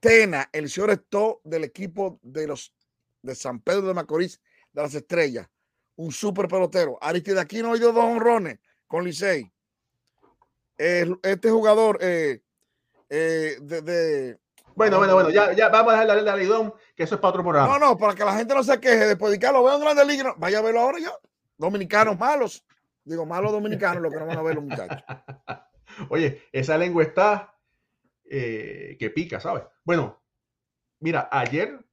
Tena, 0.00 0.48
el 0.52 0.68
señor 0.68 0.90
Esto 0.90 1.40
del 1.44 1.64
equipo 1.64 2.20
de 2.22 2.46
los 2.46 2.72
de 3.22 3.34
San 3.34 3.58
Pedro 3.60 3.88
de 3.88 3.94
Macorís 3.94 4.40
de 4.72 4.82
las 4.82 4.94
Estrellas. 4.94 5.48
Un 5.96 6.12
super 6.12 6.46
pelotero. 6.46 6.98
Aristide 7.00 7.40
aquí 7.40 7.62
no 7.62 7.72
ha 7.72 7.76
ido 7.76 7.92
dos 7.92 8.04
honrones 8.04 8.58
con 8.86 9.04
Licey. 9.04 9.50
este 10.76 11.50
jugador, 11.50 11.98
eh, 12.00 12.42
eh, 13.08 13.56
de, 13.60 14.38
Bueno, 14.74 14.98
bueno, 14.98 15.14
bueno, 15.14 15.30
ya, 15.30 15.52
ya 15.52 15.68
vamos 15.68 15.94
a 15.94 16.00
dejar 16.00 16.22
la 16.22 16.36
Lidón, 16.36 16.74
que 16.96 17.04
eso 17.04 17.14
es 17.14 17.20
para 17.20 17.30
otro 17.30 17.42
programa. 17.42 17.78
No, 17.78 17.86
no, 17.86 17.96
para 17.96 18.14
que 18.14 18.24
la 18.24 18.36
gente 18.36 18.54
no 18.54 18.62
se 18.62 18.80
queje 18.80 19.06
después 19.06 19.32
de 19.32 19.38
que 19.38 19.52
lo 19.52 19.62
veo 19.62 19.74
en 19.74 19.80
Grande 19.80 20.04
Liga, 20.04 20.34
vaya 20.36 20.58
a 20.58 20.62
verlo 20.62 20.80
ahora 20.80 20.98
ya. 20.98 21.12
Dominicanos 21.56 22.18
malos. 22.18 22.64
Digo, 23.04 23.26
malos 23.26 23.52
dominicanos, 23.52 24.02
lo 24.02 24.10
que 24.10 24.16
no 24.16 24.26
van 24.26 24.38
a 24.38 24.42
ver 24.42 24.54
los 24.54 24.64
muchachos. 24.64 25.04
Oye, 26.08 26.42
esa 26.52 26.78
lengua 26.78 27.02
está 27.02 27.54
eh, 28.24 28.96
que 28.98 29.10
pica, 29.10 29.40
¿sabes? 29.40 29.64
Bueno, 29.84 30.22
mira, 31.00 31.28
ayer, 31.30 31.84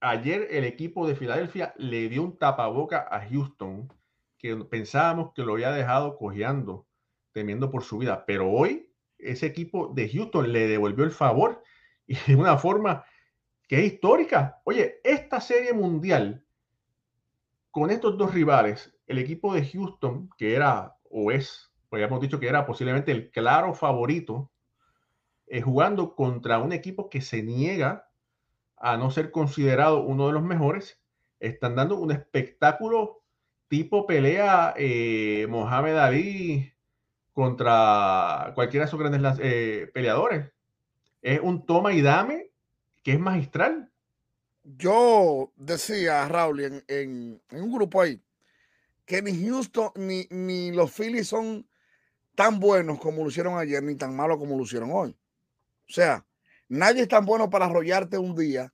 ayer 0.00 0.48
el 0.50 0.64
equipo 0.64 1.06
de 1.08 1.16
Filadelfia 1.16 1.74
le 1.78 2.08
dio 2.08 2.22
un 2.22 2.38
tapaboca 2.38 3.08
a 3.10 3.26
Houston, 3.26 3.92
que 4.38 4.54
pensábamos 4.56 5.32
que 5.34 5.42
lo 5.42 5.54
había 5.54 5.70
dejado 5.72 6.16
cojeando, 6.18 6.86
temiendo 7.32 7.70
por 7.70 7.82
su 7.82 7.98
vida, 7.98 8.26
pero 8.26 8.50
hoy 8.50 8.91
ese 9.22 9.46
equipo 9.46 9.92
de 9.94 10.08
Houston 10.08 10.52
le 10.52 10.66
devolvió 10.66 11.04
el 11.04 11.10
favor 11.10 11.62
y 12.06 12.16
de 12.26 12.36
una 12.36 12.58
forma 12.58 13.04
que 13.68 13.78
es 13.80 13.92
histórica. 13.92 14.60
Oye, 14.64 15.00
esta 15.04 15.40
serie 15.40 15.72
mundial 15.72 16.44
con 17.70 17.90
estos 17.90 18.18
dos 18.18 18.34
rivales, 18.34 18.94
el 19.06 19.18
equipo 19.18 19.54
de 19.54 19.64
Houston, 19.64 20.28
que 20.36 20.54
era 20.54 20.94
o 21.10 21.30
es, 21.30 21.72
pues 21.88 22.02
hemos 22.02 22.20
dicho 22.20 22.38
que 22.38 22.48
era 22.48 22.66
posiblemente 22.66 23.12
el 23.12 23.30
claro 23.30 23.74
favorito, 23.74 24.50
eh, 25.46 25.62
jugando 25.62 26.14
contra 26.14 26.58
un 26.58 26.72
equipo 26.72 27.08
que 27.08 27.20
se 27.20 27.42
niega 27.42 28.08
a 28.76 28.96
no 28.96 29.10
ser 29.10 29.30
considerado 29.30 30.02
uno 30.02 30.26
de 30.26 30.32
los 30.32 30.42
mejores, 30.42 31.00
están 31.40 31.74
dando 31.74 31.98
un 31.98 32.12
espectáculo 32.12 33.22
tipo 33.68 34.06
pelea 34.06 34.74
eh, 34.76 35.46
Mohamed 35.48 35.96
Ali 35.96 36.71
contra 37.32 38.52
cualquiera 38.54 38.84
de 38.84 38.88
esos 38.88 39.00
grandes 39.00 39.38
eh, 39.42 39.90
peleadores. 39.92 40.52
Es 41.22 41.40
un 41.40 41.64
toma 41.64 41.92
y 41.92 42.02
dame 42.02 42.50
que 43.02 43.12
es 43.12 43.20
magistral. 43.20 43.90
Yo 44.64 45.52
decía, 45.56 46.28
Raúl, 46.28 46.60
en, 46.60 46.84
en, 46.86 47.40
un 47.50 47.72
grupo 47.72 48.00
ahí, 48.00 48.22
que 49.04 49.22
ni 49.22 49.44
Houston 49.44 49.90
ni, 49.96 50.26
ni 50.30 50.70
los 50.70 50.92
Phillies 50.92 51.28
son 51.28 51.66
tan 52.34 52.60
buenos 52.60 52.98
como 53.00 53.22
lo 53.22 53.28
hicieron 53.28 53.58
ayer, 53.58 53.82
ni 53.82 53.96
tan 53.96 54.14
malos 54.14 54.38
como 54.38 54.56
lo 54.56 54.62
hicieron 54.62 54.90
hoy. 54.92 55.16
O 55.88 55.92
sea, 55.92 56.24
nadie 56.68 57.02
es 57.02 57.08
tan 57.08 57.24
bueno 57.24 57.50
para 57.50 57.66
arrollarte 57.66 58.18
un 58.18 58.36
día, 58.36 58.72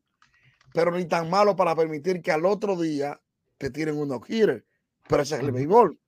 pero 0.74 0.90
ni 0.90 1.06
tan 1.06 1.30
malo 1.30 1.56
para 1.56 1.74
permitir 1.74 2.20
que 2.20 2.32
al 2.32 2.44
otro 2.44 2.76
día 2.76 3.20
te 3.56 3.70
tiren 3.70 3.96
un 3.96 4.08
no 4.08 4.20
Pero 4.20 5.22
ese 5.22 5.36
es 5.36 5.40
el 5.40 5.52
béisbol. 5.52 5.98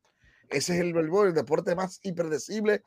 Ese 0.50 0.74
es 0.74 0.80
el 0.80 0.92
béisbol, 0.92 1.28
el 1.28 1.34
deporte 1.34 1.74
más 1.74 2.00
impredecible 2.02 2.82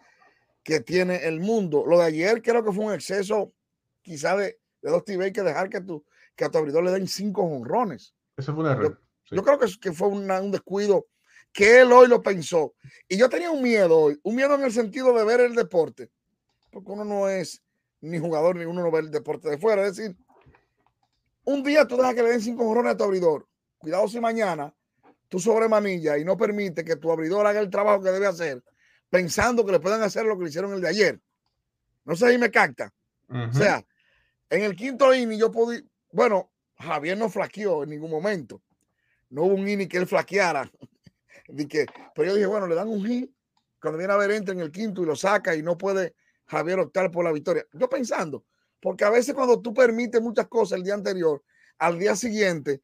que 0.63 0.81
tiene 0.81 1.27
el 1.27 1.39
mundo. 1.39 1.85
Lo 1.85 1.97
de 1.99 2.05
ayer 2.05 2.41
creo 2.41 2.63
que 2.63 2.71
fue 2.71 2.85
un 2.85 2.93
exceso, 2.93 3.53
quizá 4.01 4.35
de, 4.35 4.59
de 4.81 4.91
dos 4.91 5.03
que 5.03 5.13
dejar 5.15 5.69
que, 5.69 5.81
tu, 5.81 6.05
que 6.35 6.45
a 6.45 6.51
tu 6.51 6.57
abridor 6.57 6.83
le 6.83 6.91
den 6.91 7.07
cinco 7.07 7.43
honrones. 7.43 8.13
Eso 8.37 8.53
fue 8.53 8.63
un 8.65 8.71
error. 8.71 9.01
Yo, 9.31 9.43
creo 9.43 9.57
que, 9.57 9.67
que 9.79 9.93
fue 9.93 10.09
un 10.09 10.51
descuido 10.51 11.07
que 11.53 11.81
él 11.81 11.91
hoy 11.91 12.07
lo 12.07 12.21
pensó. 12.21 12.73
Y 13.07 13.17
yo 13.17 13.29
tenía 13.29 13.51
un 13.51 13.61
miedo 13.61 13.97
hoy, 13.97 14.19
un 14.23 14.35
miedo 14.35 14.55
en 14.55 14.63
el 14.63 14.71
sentido 14.71 15.13
de 15.13 15.23
ver 15.23 15.39
el 15.39 15.55
deporte, 15.55 16.11
porque 16.71 16.91
uno 16.91 17.05
no 17.05 17.29
es 17.29 17.63
ni 18.01 18.19
jugador, 18.19 18.57
ni 18.57 18.65
uno 18.65 18.81
no 18.81 18.91
ve 18.91 18.99
el 18.99 19.11
deporte 19.11 19.49
de 19.49 19.57
fuera. 19.57 19.85
Es 19.85 19.95
decir, 19.95 20.17
un 21.45 21.63
día 21.63 21.87
tú 21.87 21.95
dejas 21.95 22.15
que 22.15 22.23
le 22.23 22.29
den 22.29 22.41
cinco 22.41 22.67
honrones 22.67 22.93
a 22.93 22.97
tu 22.97 23.03
abridor. 23.05 23.47
Cuidado 23.77 24.07
si 24.07 24.19
mañana 24.19 24.73
tú 25.33 25.39
sobremanilla 25.39 26.15
y 26.19 26.23
no 26.23 26.37
permite 26.37 26.85
que 26.85 26.95
tu 26.95 27.11
abridor 27.11 27.47
haga 27.47 27.59
el 27.59 27.71
trabajo 27.71 28.03
que 28.03 28.11
debe 28.11 28.27
hacer, 28.27 28.63
pensando 29.09 29.65
que 29.65 29.71
le 29.71 29.79
puedan 29.79 30.03
hacer 30.03 30.25
lo 30.25 30.37
que 30.37 30.43
le 30.43 30.49
hicieron 30.51 30.71
el 30.75 30.79
de 30.79 30.87
ayer. 30.87 31.19
No 32.05 32.15
sé 32.15 32.31
si 32.31 32.37
me 32.37 32.51
capta. 32.51 32.93
O 33.27 33.51
sea, 33.51 33.83
en 34.47 34.61
el 34.61 34.75
quinto 34.75 35.11
inning 35.11 35.39
yo 35.39 35.51
podía, 35.51 35.81
bueno, 36.11 36.51
Javier 36.77 37.17
no 37.17 37.29
flaqueó 37.29 37.81
en 37.81 37.89
ningún 37.89 38.11
momento. 38.11 38.61
No 39.31 39.45
hubo 39.45 39.55
un 39.55 39.67
inning 39.67 39.87
que 39.87 39.97
él 39.97 40.05
flaqueara. 40.05 40.69
que, 41.67 41.87
pero 42.13 42.27
yo 42.27 42.35
dije, 42.35 42.45
bueno, 42.45 42.67
le 42.67 42.75
dan 42.75 42.89
un 42.89 43.03
hit. 43.03 43.31
Cuando 43.81 43.97
viene 43.97 44.13
a 44.13 44.17
ver, 44.17 44.29
entra 44.29 44.53
en 44.53 44.61
el 44.61 44.71
quinto 44.71 45.01
y 45.01 45.07
lo 45.07 45.15
saca 45.15 45.55
y 45.55 45.63
no 45.63 45.79
puede 45.79 46.13
Javier 46.45 46.79
optar 46.79 47.09
por 47.09 47.25
la 47.25 47.31
victoria. 47.31 47.65
Yo 47.73 47.89
pensando, 47.89 48.45
porque 48.79 49.03
a 49.03 49.09
veces 49.09 49.33
cuando 49.33 49.59
tú 49.59 49.73
permites 49.73 50.21
muchas 50.21 50.45
cosas 50.47 50.77
el 50.77 50.83
día 50.83 50.93
anterior, 50.93 51.43
al 51.79 51.97
día 51.97 52.15
siguiente, 52.15 52.83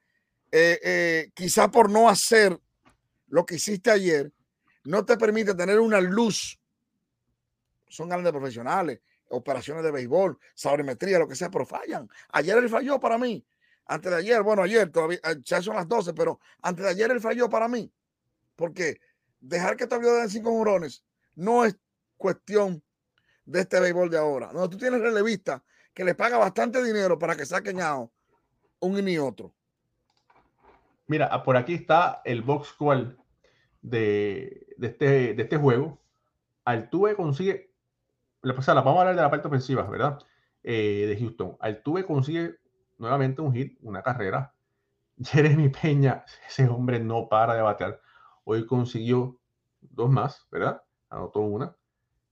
eh, 0.52 0.80
eh, 0.84 1.32
quizá 1.34 1.70
por 1.70 1.90
no 1.90 2.10
hacer 2.10 2.60
lo 3.28 3.46
que 3.46 3.56
hiciste 3.56 3.92
ayer, 3.92 4.32
no 4.84 5.06
te 5.06 5.18
permite 5.18 5.54
tener 5.54 5.80
una 5.80 6.02
luz. 6.02 6.60
Son 7.88 8.10
grandes 8.10 8.32
profesionales, 8.32 9.02
operaciones 9.30 9.84
de 9.84 9.92
béisbol, 9.92 10.38
sabrimetría, 10.54 11.20
lo 11.20 11.28
que 11.28 11.36
sea, 11.36 11.50
pero 11.50 11.66
fallan. 11.66 12.10
Ayer 12.32 12.58
él 12.58 12.70
falló 12.70 13.00
para 13.00 13.18
mí. 13.18 13.46
Antes 13.86 14.12
de 14.12 14.18
ayer, 14.18 14.44
bueno, 14.44 14.62
ayer 14.62 14.90
todavía 14.92 15.20
eh, 15.24 15.36
ya 15.44 15.62
son 15.62 15.76
las 15.76 15.88
12, 15.88 16.14
pero 16.14 16.40
antes 16.62 16.86
de 16.86 16.92
ayer 16.92 17.12
él 17.12 17.20
falló 17.20 17.50
para 17.50 17.68
mí. 17.68 17.92
Porque 18.56 19.00
dejar 19.40 19.78
que 19.78 19.88
todavía 19.88 20.12
den 20.14 20.30
cinco 20.30 20.52
jurones 20.52 21.04
no 21.36 21.66
es 21.66 21.76
cuestión 22.18 22.84
de 23.46 23.62
este 23.62 23.80
béisbol 23.80 24.10
de 24.10 24.18
ahora. 24.18 24.52
No, 24.54 24.70
tú 24.70 24.78
tienes 24.78 25.02
relevista 25.02 25.64
que 25.94 26.04
le 26.04 26.14
paga 26.16 26.38
bastante 26.38 26.84
dinero 26.84 27.18
para 27.18 27.36
que 27.36 27.46
saquen 27.46 27.82
a 27.82 28.08
un 28.80 29.08
y 29.08 29.18
otro. 29.18 29.56
Mira, 31.10 31.42
por 31.44 31.58
aquí 31.58 31.74
está 31.74 32.22
el 32.24 32.44
box 32.44 32.68
score 32.68 33.18
de, 33.82 34.68
este, 34.80 35.34
de 35.34 35.42
este 35.42 35.58
juego. 35.58 36.00
Altuve 36.64 37.16
consigue, 37.16 37.74
la 38.44 38.54
vamos 38.54 38.98
a 38.98 39.00
hablar 39.00 39.16
de 39.16 39.22
la 39.24 39.32
parte 39.32 39.48
ofensiva, 39.48 39.90
¿verdad? 39.90 40.20
Eh, 40.62 41.08
de 41.08 41.18
Houston. 41.18 41.58
Altuve 41.62 42.06
consigue 42.06 42.60
nuevamente 43.00 43.42
un 43.42 43.52
hit, 43.52 43.80
una 43.82 44.04
carrera. 44.04 44.54
Jeremy 45.18 45.70
Peña, 45.70 46.26
ese 46.48 46.70
hombre 46.70 47.00
no 47.00 47.28
para 47.28 47.56
de 47.56 47.64
batear. 47.64 48.00
Hoy 48.44 48.68
consiguió 48.68 49.40
dos 49.82 50.12
más, 50.12 50.48
¿verdad? 50.52 50.84
Anotó 51.10 51.40
una. 51.40 51.76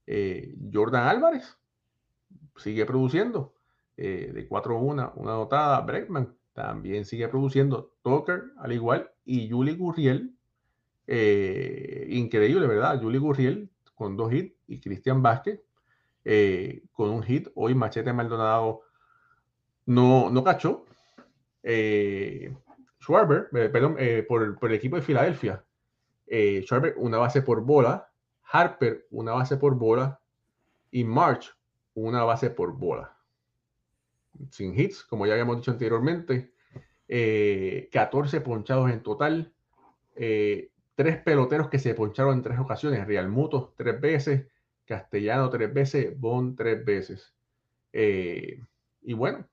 Eh, 0.06 0.56
Jordan 0.72 1.08
Álvarez 1.08 1.58
sigue 2.58 2.86
produciendo. 2.86 3.56
Eh, 4.00 4.30
de 4.32 4.48
4-1, 4.48 5.14
una 5.16 5.32
anotada. 5.34 5.82
Bregman 5.82 6.38
también 6.58 7.06
sigue 7.06 7.28
produciendo. 7.28 7.94
Tucker, 8.02 8.46
al 8.58 8.72
igual. 8.74 9.12
Y 9.26 9.48
Julie 9.48 9.76
Gurriel. 9.76 10.36
Eh, 11.06 12.08
increíble, 12.10 12.66
¿verdad? 12.66 13.00
Julie 13.00 13.20
Gurriel 13.20 13.70
con 13.94 14.18
dos 14.18 14.34
hits. 14.34 14.56
Y 14.66 14.80
Cristian 14.80 15.22
Vázquez 15.22 15.62
con 16.92 17.12
un 17.12 17.22
hit. 17.22 17.48
Hoy 17.54 17.76
Machete 17.76 18.12
Maldonado 18.12 18.82
no, 19.86 20.32
no 20.32 20.44
cachó. 20.44 20.86
Schwarber, 23.00 23.50
perdón, 23.52 23.96
por, 24.28 24.58
por, 24.58 24.72
el 24.72 24.78
equipo 24.78 24.96
de 24.96 25.04
Filadelfia. 25.04 25.64
Schwarber, 26.28 26.96
una 26.98 27.20
base 27.20 27.44
por 27.44 27.62
bola. 27.62 28.10
Harper, 28.52 29.06
una 29.12 29.34
base 29.34 29.58
por 29.58 29.76
bola. 29.76 30.20
Y 30.90 31.04
March, 31.04 31.56
una 31.94 32.24
base 32.24 32.50
por 32.50 32.74
bola. 32.74 33.17
Sin 34.52 34.80
hits, 34.80 35.04
como 35.04 35.26
ya 35.26 35.34
habíamos 35.34 35.58
dicho 35.58 35.72
anteriormente. 35.72 36.52
14 37.08 38.38
eh, 38.38 38.42
ponchados 38.42 38.92
en 38.92 39.02
total. 39.02 39.54
Eh, 40.16 40.72
tres 40.96 41.18
peloteros 41.18 41.70
que 41.70 41.80
se 41.80 41.94
poncharon 41.94 42.34
en 42.34 42.44
tres 42.44 42.60
ocasiones. 42.60 43.06
Real 43.08 43.30
Muto 43.30 43.74
tres 43.78 44.00
veces. 44.00 44.48
Castellano 44.86 45.50
tres 45.50 45.74
veces. 45.74 46.20
Bond 46.20 46.58
tres 46.58 46.84
veces. 46.84 47.34
Eh, 47.94 48.62
y 49.02 49.14
bueno, 49.14 49.48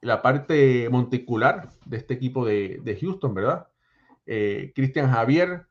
la 0.00 0.22
parte 0.22 0.88
monticular 0.90 1.70
de 1.84 1.96
este 1.96 2.14
equipo 2.14 2.44
de, 2.44 2.98
Houston, 3.00 3.34
¿verdad? 3.34 3.68
Cristian 4.74 5.10
Javier 5.10 5.66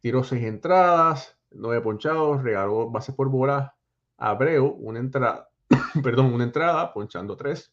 tiró 0.00 0.24
seis 0.24 0.44
entradas, 0.44 1.38
nueve 1.50 1.80
ponchados, 1.80 2.42
regaló 2.42 2.90
base 2.90 3.12
por 3.12 3.28
bola. 3.28 3.76
Abreu, 4.16 4.66
una 4.66 4.98
entrada, 4.98 5.49
perdón, 6.02 6.32
una 6.32 6.44
entrada, 6.44 6.92
ponchando 6.92 7.36
tres. 7.36 7.72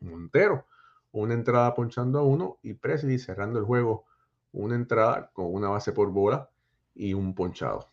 Montero, 0.00 0.66
una 1.12 1.34
entrada 1.34 1.74
ponchando 1.74 2.18
a 2.18 2.22
uno. 2.22 2.58
Y 2.62 2.74
Presley 2.74 3.18
cerrando 3.18 3.58
el 3.58 3.64
juego, 3.64 4.06
una 4.52 4.74
entrada 4.74 5.30
con 5.32 5.52
una 5.52 5.68
base 5.68 5.92
por 5.92 6.10
bola 6.10 6.50
y 6.94 7.14
un 7.14 7.34
ponchado. 7.34 7.90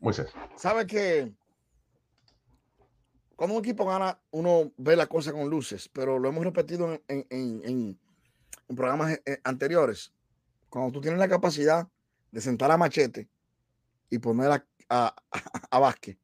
Moisés. 0.00 0.32
¿Sabe 0.56 0.86
que 0.86 1.32
cuando 3.36 3.56
un 3.56 3.64
equipo 3.64 3.84
gana, 3.84 4.20
uno 4.30 4.72
ve 4.76 4.96
la 4.96 5.06
cosa 5.06 5.32
con 5.32 5.48
luces, 5.48 5.88
pero 5.88 6.18
lo 6.18 6.28
hemos 6.28 6.44
repetido 6.44 7.00
en, 7.08 7.26
en 7.28 7.98
programas 8.76 9.20
eh, 9.24 9.40
anteriores. 9.44 10.12
Cuando 10.68 10.92
tú 10.92 11.00
tienes 11.00 11.18
la 11.18 11.28
capacidad 11.28 11.88
de 12.30 12.40
sentar 12.40 12.70
a 12.70 12.76
Machete 12.76 13.28
y 14.10 14.18
poner 14.18 14.50
a, 14.50 14.66
a, 14.88 15.14
a 15.70 15.78
Vázquez, 15.78 16.18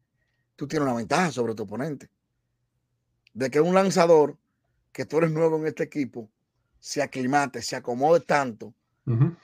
tú 0.59 0.67
tienes 0.67 0.89
una 0.89 0.97
ventaja 0.97 1.31
sobre 1.31 1.55
tu 1.55 1.63
oponente. 1.63 2.11
De 3.33 3.49
que 3.49 3.61
un 3.61 3.75
lanzador, 3.75 4.37
que 4.91 5.07
tú 5.07 5.19
eres 5.19 5.31
nuevo 5.31 5.57
en 5.57 5.69
este 5.69 5.85
equipo, 5.85 6.29
se 6.81 7.01
aclimate, 7.01 7.63
se 7.63 7.77
acomode 7.77 8.21
tanto 8.21 8.75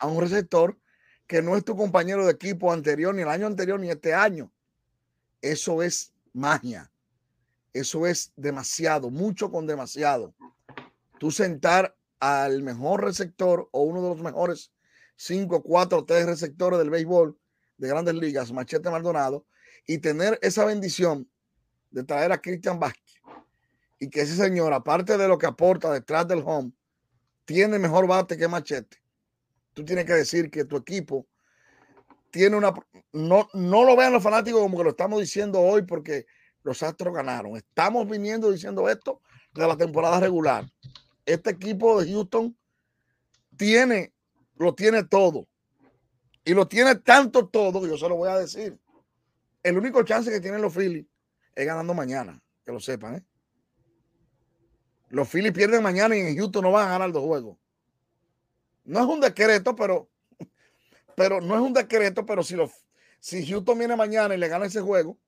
a 0.00 0.08
un 0.08 0.20
receptor 0.20 0.76
que 1.28 1.40
no 1.40 1.56
es 1.56 1.64
tu 1.64 1.76
compañero 1.76 2.26
de 2.26 2.32
equipo 2.32 2.72
anterior, 2.72 3.14
ni 3.14 3.22
el 3.22 3.28
año 3.28 3.46
anterior, 3.46 3.78
ni 3.78 3.90
este 3.90 4.12
año. 4.12 4.52
Eso 5.40 5.84
es 5.84 6.12
magia. 6.32 6.90
Eso 7.72 8.08
es 8.08 8.32
demasiado, 8.34 9.08
mucho 9.08 9.52
con 9.52 9.68
demasiado. 9.68 10.34
Tú 11.20 11.30
sentar 11.30 11.96
al 12.18 12.62
mejor 12.62 13.04
receptor 13.04 13.68
o 13.70 13.82
uno 13.82 14.02
de 14.02 14.08
los 14.08 14.20
mejores 14.20 14.72
5, 15.14 15.62
4, 15.62 16.04
3 16.04 16.26
receptores 16.26 16.80
del 16.80 16.90
béisbol 16.90 17.38
de 17.78 17.88
grandes 17.88 18.16
ligas, 18.16 18.50
Machete 18.50 18.90
Maldonado, 18.90 19.46
y 19.86 19.98
tener 19.98 20.38
esa 20.42 20.64
bendición 20.64 21.28
de 21.90 22.04
traer 22.04 22.32
a 22.32 22.40
Cristian 22.40 22.78
Vázquez 22.78 23.14
y 23.98 24.10
que 24.10 24.22
ese 24.22 24.36
señor, 24.36 24.72
aparte 24.72 25.16
de 25.16 25.28
lo 25.28 25.38
que 25.38 25.46
aporta 25.46 25.92
detrás 25.92 26.26
del 26.26 26.42
home, 26.44 26.72
tiene 27.44 27.78
mejor 27.78 28.06
bate 28.06 28.36
que 28.36 28.48
Machete. 28.48 28.98
Tú 29.72 29.84
tienes 29.84 30.04
que 30.04 30.14
decir 30.14 30.50
que 30.50 30.64
tu 30.64 30.76
equipo 30.76 31.26
tiene 32.30 32.56
una... 32.56 32.74
No, 33.12 33.48
no 33.54 33.84
lo 33.84 33.96
vean 33.96 34.12
los 34.12 34.22
fanáticos 34.22 34.60
como 34.60 34.76
que 34.76 34.84
lo 34.84 34.90
estamos 34.90 35.20
diciendo 35.20 35.60
hoy 35.60 35.82
porque 35.82 36.26
los 36.62 36.82
Astros 36.82 37.14
ganaron. 37.14 37.56
Estamos 37.56 38.08
viniendo 38.08 38.50
diciendo 38.50 38.88
esto 38.88 39.20
de 39.52 39.66
la 39.66 39.76
temporada 39.76 40.20
regular. 40.20 40.64
Este 41.26 41.50
equipo 41.50 42.00
de 42.00 42.10
Houston 42.10 42.56
tiene 43.56 44.12
lo 44.56 44.74
tiene 44.74 45.04
todo. 45.04 45.46
Y 46.44 46.52
lo 46.54 46.68
tiene 46.68 46.96
tanto 46.96 47.48
todo 47.48 47.80
que 47.80 47.88
yo 47.88 47.96
se 47.96 48.08
lo 48.08 48.16
voy 48.16 48.28
a 48.28 48.38
decir. 48.38 48.78
El 49.64 49.78
único 49.78 50.02
chance 50.02 50.30
que 50.30 50.40
tienen 50.40 50.60
los 50.60 50.74
Phillies 50.74 51.06
es 51.54 51.66
ganando 51.66 51.94
mañana, 51.94 52.40
que 52.64 52.70
lo 52.70 52.80
sepan. 52.80 53.16
¿eh? 53.16 53.24
Los 55.08 55.28
Phillies 55.28 55.54
pierden 55.54 55.82
mañana 55.82 56.14
y 56.14 56.20
en 56.20 56.36
Houston 56.36 56.62
no 56.62 56.70
van 56.70 56.86
a 56.86 56.90
ganar 56.90 57.10
dos 57.10 57.24
juegos. 57.24 57.56
No 58.84 59.00
es 59.00 59.06
un 59.06 59.20
decreto, 59.20 59.74
pero, 59.74 60.10
pero 61.16 61.40
no 61.40 61.54
es 61.54 61.62
un 61.62 61.72
decreto, 61.72 62.26
pero 62.26 62.42
si, 62.42 62.56
los, 62.56 62.70
si 63.18 63.46
Houston 63.46 63.78
viene 63.78 63.96
mañana 63.96 64.34
y 64.34 64.38
le 64.38 64.48
gana 64.48 64.66
ese 64.66 64.82
juego, 64.82 65.18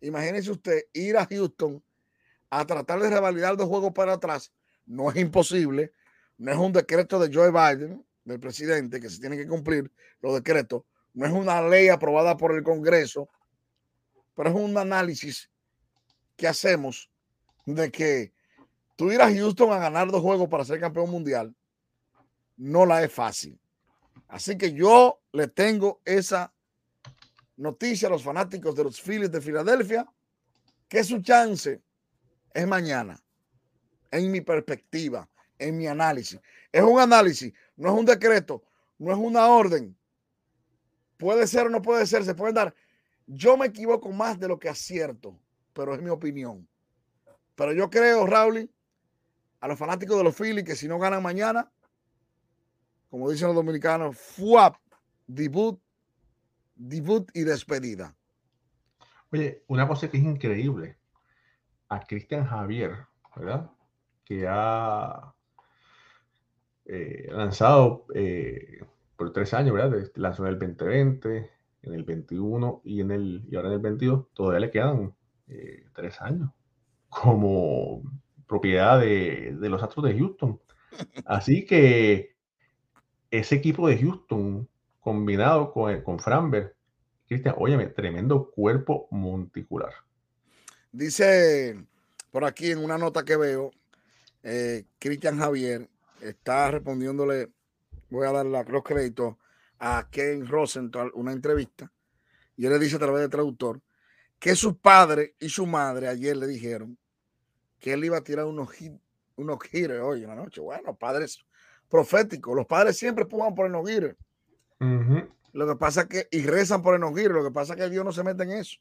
imagínese 0.00 0.52
usted 0.52 0.84
ir 0.92 1.16
a 1.16 1.26
Houston 1.26 1.82
a 2.50 2.64
tratar 2.64 3.00
de 3.00 3.10
revalidar 3.10 3.56
dos 3.56 3.68
juegos 3.68 3.92
para 3.92 4.12
atrás. 4.12 4.52
No 4.86 5.10
es 5.10 5.16
imposible. 5.16 5.92
No 6.38 6.52
es 6.52 6.58
un 6.58 6.72
decreto 6.72 7.18
de 7.18 7.34
Joe 7.34 7.50
Biden 7.50 8.06
del 8.24 8.38
presidente, 8.38 9.00
que 9.00 9.10
se 9.10 9.20
tiene 9.20 9.36
que 9.36 9.48
cumplir 9.48 9.90
los 10.20 10.34
decretos, 10.34 10.84
no 11.14 11.26
es 11.26 11.32
una 11.32 11.60
ley 11.62 11.88
aprobada 11.88 12.36
por 12.36 12.54
el 12.54 12.62
Congreso, 12.62 13.28
pero 14.34 14.50
es 14.50 14.54
un 14.54 14.76
análisis 14.76 15.50
que 16.36 16.48
hacemos 16.48 17.10
de 17.66 17.90
que 17.90 18.32
tú 18.96 19.10
ir 19.12 19.20
a 19.20 19.32
Houston 19.32 19.72
a 19.72 19.78
ganar 19.78 20.10
dos 20.10 20.22
juegos 20.22 20.48
para 20.48 20.64
ser 20.64 20.80
campeón 20.80 21.10
mundial 21.10 21.54
no 22.60 22.84
la 22.84 23.02
es 23.02 23.12
fácil. 23.12 23.58
Así 24.28 24.56
que 24.56 24.72
yo 24.72 25.20
le 25.32 25.48
tengo 25.48 26.00
esa 26.04 26.52
noticia 27.56 28.08
a 28.08 28.10
los 28.10 28.22
fanáticos 28.22 28.76
de 28.76 28.84
los 28.84 29.00
Phillies 29.00 29.32
de 29.32 29.40
Filadelfia, 29.40 30.06
que 30.88 31.02
su 31.02 31.22
chance 31.22 31.82
es 32.52 32.66
mañana, 32.66 33.18
en 34.10 34.30
mi 34.30 34.40
perspectiva, 34.42 35.28
en 35.58 35.78
mi 35.78 35.86
análisis. 35.86 36.38
Es 36.70 36.82
un 36.82 37.00
análisis, 37.00 37.52
no 37.76 37.88
es 37.88 37.98
un 37.98 38.04
decreto, 38.04 38.62
no 38.98 39.10
es 39.10 39.18
una 39.18 39.46
orden. 39.48 39.96
Puede 41.16 41.46
ser 41.46 41.66
o 41.66 41.70
no 41.70 41.80
puede 41.80 42.06
ser, 42.06 42.24
se 42.24 42.34
pueden 42.34 42.54
dar. 42.54 42.74
Yo 43.32 43.56
me 43.56 43.66
equivoco 43.66 44.10
más 44.10 44.40
de 44.40 44.48
lo 44.48 44.58
que 44.58 44.68
acierto, 44.68 45.38
pero 45.72 45.94
es 45.94 46.02
mi 46.02 46.10
opinión. 46.10 46.66
Pero 47.54 47.72
yo 47.72 47.88
creo, 47.88 48.26
Raúl, 48.26 48.68
a 49.60 49.68
los 49.68 49.78
fanáticos 49.78 50.16
de 50.18 50.24
los 50.24 50.34
Phillies 50.34 50.64
que 50.64 50.74
si 50.74 50.88
no 50.88 50.98
ganan 50.98 51.22
mañana, 51.22 51.70
como 53.08 53.30
dicen 53.30 53.46
los 53.46 53.54
dominicanos, 53.54 54.18
FUAP, 54.18 54.74
debut, 55.28 55.80
debut 56.74 57.30
y 57.32 57.44
despedida. 57.44 58.16
Oye, 59.30 59.62
una 59.68 59.86
cosa 59.86 60.10
que 60.10 60.16
es 60.16 60.24
increíble, 60.24 60.98
a 61.88 62.00
Cristian 62.00 62.44
Javier, 62.44 63.06
¿verdad? 63.36 63.70
Que 64.24 64.44
ha 64.48 65.32
eh, 66.84 67.28
lanzado 67.30 68.06
eh, 68.12 68.84
por 69.16 69.32
tres 69.32 69.54
años, 69.54 69.72
¿verdad? 69.72 70.10
Lanzó 70.16 70.44
en 70.46 70.54
el 70.54 70.58
2020, 70.58 71.59
en 71.82 71.94
el 71.94 72.04
21 72.04 72.82
y, 72.84 73.00
en 73.00 73.10
el, 73.10 73.44
y 73.50 73.56
ahora 73.56 73.68
en 73.68 73.74
el 73.74 73.80
22. 73.80 74.32
Todavía 74.34 74.60
le 74.60 74.70
quedan 74.70 75.14
eh, 75.48 75.84
tres 75.94 76.20
años 76.20 76.50
como 77.08 78.02
propiedad 78.46 79.00
de, 79.00 79.56
los 79.60 79.82
Astros 79.82 80.04
de 80.04 80.18
Houston. 80.18 80.60
Así 81.24 81.64
que 81.64 82.34
ese 83.30 83.56
equipo 83.56 83.88
de 83.88 83.98
Houston 83.98 84.68
combinado 85.00 85.72
con, 85.72 86.00
con 86.02 86.18
Framberg, 86.18 86.74
Cristian, 87.26 87.54
óyeme, 87.58 87.86
tremendo 87.86 88.50
cuerpo 88.50 89.06
monticular. 89.10 89.92
Dice 90.92 91.76
por 92.30 92.44
aquí 92.44 92.70
en 92.70 92.78
una 92.78 92.98
nota 92.98 93.24
que 93.24 93.36
veo, 93.36 93.70
eh, 94.42 94.84
Cristian 94.98 95.38
Javier 95.38 95.88
está 96.20 96.70
respondiéndole, 96.70 97.50
voy 98.08 98.26
a 98.26 98.32
dar 98.32 98.46
los 98.46 98.82
créditos 98.82 99.36
a 99.80 100.08
Ken 100.10 100.46
Rosenthal, 100.46 101.10
una 101.14 101.32
entrevista, 101.32 101.90
y 102.56 102.66
él 102.66 102.72
le 102.72 102.78
dice 102.78 102.96
a 102.96 103.00
través 103.00 103.22
del 103.22 103.30
traductor 103.30 103.80
que 104.38 104.54
su 104.54 104.78
padre 104.78 105.34
y 105.40 105.48
su 105.48 105.66
madre 105.66 106.08
ayer 106.08 106.36
le 106.36 106.46
dijeron 106.46 106.98
que 107.78 107.94
él 107.94 108.04
iba 108.04 108.18
a 108.18 108.22
tirar 108.22 108.44
unos, 108.44 108.70
hit, 108.72 108.92
unos 109.36 109.58
hitters 109.72 110.02
hoy 110.02 110.22
en 110.22 110.28
la 110.28 110.34
noche. 110.36 110.60
Bueno, 110.60 110.94
padres 110.94 111.44
proféticos. 111.88 112.54
Los 112.54 112.66
padres 112.66 112.96
siempre 112.96 113.24
pujan 113.26 113.54
por 113.54 113.66
el 113.66 113.72
no 113.72 113.82
Lo 115.52 115.66
que 115.66 115.76
pasa 115.76 116.06
que, 116.06 116.28
y 116.30 116.42
rezan 116.42 116.82
por 116.82 116.94
el 116.94 117.00
no 117.00 117.10
Lo 117.10 117.44
que 117.44 117.50
pasa 117.50 117.74
que 117.74 117.88
Dios 117.88 118.04
no 118.04 118.12
se 118.12 118.22
mete 118.22 118.44
en 118.44 118.52
eso. 118.52 118.78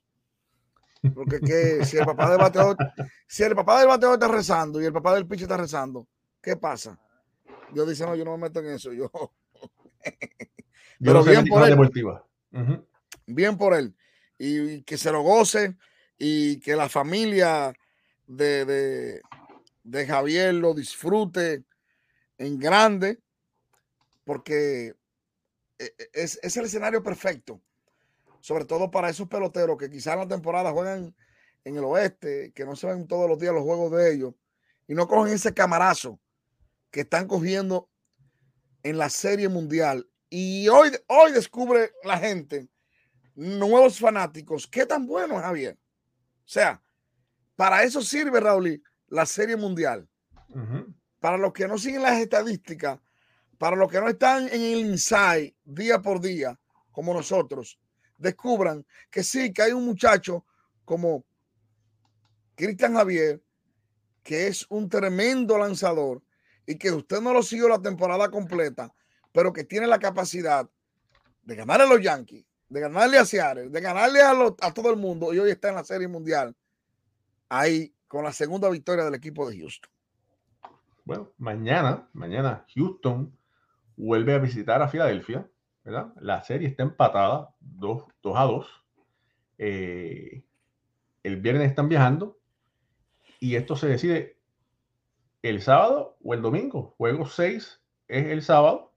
Porque 1.14 1.40
que 1.40 1.86
si 1.86 1.98
el 1.98 2.06
papá 2.06 2.30
del 2.30 2.40
bateador, 2.40 2.76
si 3.26 3.44
el 3.44 3.56
papá 3.56 3.80
del 3.80 3.88
bateador 3.88 4.16
está 4.16 4.28
rezando 4.28 4.82
y 4.82 4.86
el 4.86 4.94
papá 4.94 5.16
del 5.16 5.26
pinche 5.26 5.46
está 5.46 5.56
rezando, 5.56 6.06
¿qué 6.42 6.58
pasa? 6.58 7.00
Dios 7.74 7.88
dice, 7.88 8.06
no, 8.06 8.16
yo 8.16 8.26
no 8.26 8.32
me 8.38 8.50
meto 8.50 8.60
en 8.60 8.68
eso. 8.68 8.92
Yo. 8.92 9.10
Pero 11.00 11.24
bien 11.24 11.46
por 11.46 11.68
él. 11.68 11.78
Bien 13.26 13.58
por 13.58 13.74
él. 13.74 13.96
Y, 14.38 14.84
que 14.84 14.98
se 14.98 15.12
lo 15.12 15.22
goce 15.22 15.76
y 16.18 16.60
que 16.60 16.76
la 16.76 16.90
familia 16.90 17.74
de, 18.28 19.22
de, 19.84 20.08
Javier 20.08 20.54
lo 20.54 20.74
disfrute 20.74 21.64
en 22.38 22.58
grande, 22.58 23.20
porque 24.24 24.96
e, 25.78 25.86
e, 25.98 26.10
es, 26.14 26.40
es, 26.42 26.56
el 26.58 26.66
escenario 26.66 27.04
perfecto, 27.04 27.62
sobre 28.40 28.66
todo 28.66 28.92
para 28.92 29.10
esos 29.10 29.28
peloteros 29.28 29.78
que 29.78 29.90
quizás 29.90 30.14
en 30.14 30.20
la 30.20 30.28
temporada 30.28 30.72
juegan 30.72 31.14
en 31.66 31.78
el 31.78 31.84
oeste, 31.84 32.52
que 32.54 32.66
no 32.66 32.76
se 32.76 32.88
ven 32.88 33.08
todos 33.08 33.30
los 33.30 33.40
días 33.40 33.54
los 33.54 33.64
juegos 33.64 33.92
de 33.92 34.14
ellos, 34.14 34.34
y 34.88 34.94
no 34.94 35.08
cogen 35.08 35.34
ese 35.34 35.54
camarazo 35.54 36.20
que 36.92 37.02
están 37.02 37.28
cogiendo 37.28 37.90
en 38.84 38.98
la 38.98 39.10
serie 39.10 39.50
mundial. 39.50 40.09
Y 40.30 40.68
hoy, 40.68 40.92
hoy 41.08 41.32
descubre 41.32 41.92
la 42.04 42.18
gente, 42.18 42.70
nuevos 43.36 44.00
fanáticos, 44.00 44.68
qué 44.68 44.86
tan 44.86 45.08
bueno 45.08 45.40
Javier. 45.40 45.78
O 45.78 46.52
sea, 46.52 46.82
para 47.56 47.84
eso 47.84 48.02
sirve, 48.02 48.40
Raúl, 48.40 48.82
la 49.08 49.26
Serie 49.26 49.56
Mundial. 49.56 50.08
Para 51.20 51.38
los 51.38 51.52
que 51.54 51.68
no 51.68 51.78
siguen 51.78 52.04
las 52.04 52.20
estadísticas, 52.20 53.00
para 53.58 53.76
los 53.76 53.92
que 53.92 54.00
no 54.00 54.08
están 54.08 54.48
en 54.48 54.62
el 54.62 54.80
inside 54.80 55.56
día 55.64 56.02
por 56.02 56.22
día, 56.22 56.60
como 56.92 57.14
nosotros, 57.14 57.80
descubran 58.18 58.86
que 59.10 59.24
sí, 59.24 59.52
que 59.52 59.64
hay 59.64 59.72
un 59.72 59.86
muchacho 59.86 60.46
como 60.86 61.26
Cristian 62.56 62.94
Javier, 62.94 63.42
que 64.24 64.48
es 64.48 64.66
un 64.70 64.90
tremendo 64.90 65.58
lanzador 65.58 66.24
y 66.66 66.78
que 66.78 66.92
usted 66.92 67.22
no 67.22 67.34
lo 67.34 67.42
siguió 67.42 67.68
la 67.68 67.82
temporada 67.82 68.30
completa, 68.30 68.94
pero 69.32 69.54
que 69.54 69.64
tiene 69.64 69.88
la 69.88 70.00
capacidad 70.00 70.70
de 71.44 71.56
ganarle 71.56 71.86
a 71.86 71.90
los 71.90 72.02
Yankees, 72.02 72.46
de 72.68 72.80
ganarle 72.80 73.18
a 73.18 73.26
Seattle, 73.26 73.70
de 73.70 73.82
ganarle 73.82 74.22
a, 74.22 74.74
todo 74.74 74.92
el 74.92 74.98
mundo 74.98 75.34
y 75.34 75.40
hoy 75.40 75.52
está 75.52 75.70
en 75.70 75.76
la 75.76 75.84
Serie 75.84 76.08
Mundial 76.08 76.56
ahí 77.50 77.94
con 78.08 78.24
la 78.24 78.32
segunda 78.32 78.70
victoria 78.70 79.06
del 79.06 79.16
equipo 79.16 79.50
de 79.50 79.60
Houston. 79.60 79.90
Bueno, 81.04 81.32
mañana, 81.38 82.08
mañana 82.14 82.66
Houston 82.76 83.36
vuelve 83.96 84.34
a 84.34 84.38
visitar 84.38 84.82
a 84.82 84.88
Filadelfia, 84.88 85.50
¿verdad? 85.84 86.14
La 86.20 86.44
serie 86.44 86.68
está 86.68 86.84
empatada 86.84 87.56
2 87.60 88.04
a 88.36 88.44
2. 88.44 88.68
Eh, 89.58 90.44
el 91.24 91.38
viernes 91.38 91.70
están 91.70 91.90
viajando 91.90 92.40
y 93.40 93.56
esto 93.56 93.76
se 93.76 93.88
decide 93.88 94.38
el 95.42 95.62
sábado 95.62 96.18
o 96.24 96.34
el 96.34 96.42
domingo. 96.42 96.96
Juego 96.98 97.26
6 97.26 97.82
es 98.08 98.26
el 98.28 98.42
sábado, 98.42 98.89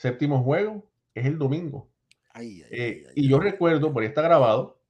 séptimo 0.00 0.42
juego 0.42 0.90
es 1.14 1.26
el 1.26 1.36
domingo. 1.36 1.90
Eh, 2.34 3.06
y 3.14 3.28
yo 3.28 3.38
recuerdo, 3.38 3.92
por 3.92 4.02
ahí 4.02 4.08
está 4.08 4.22
grabado, 4.22 4.80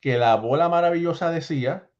que 0.00 0.16
la 0.16 0.34
bola 0.36 0.70
maravillosa 0.70 1.30
decía 1.30 1.90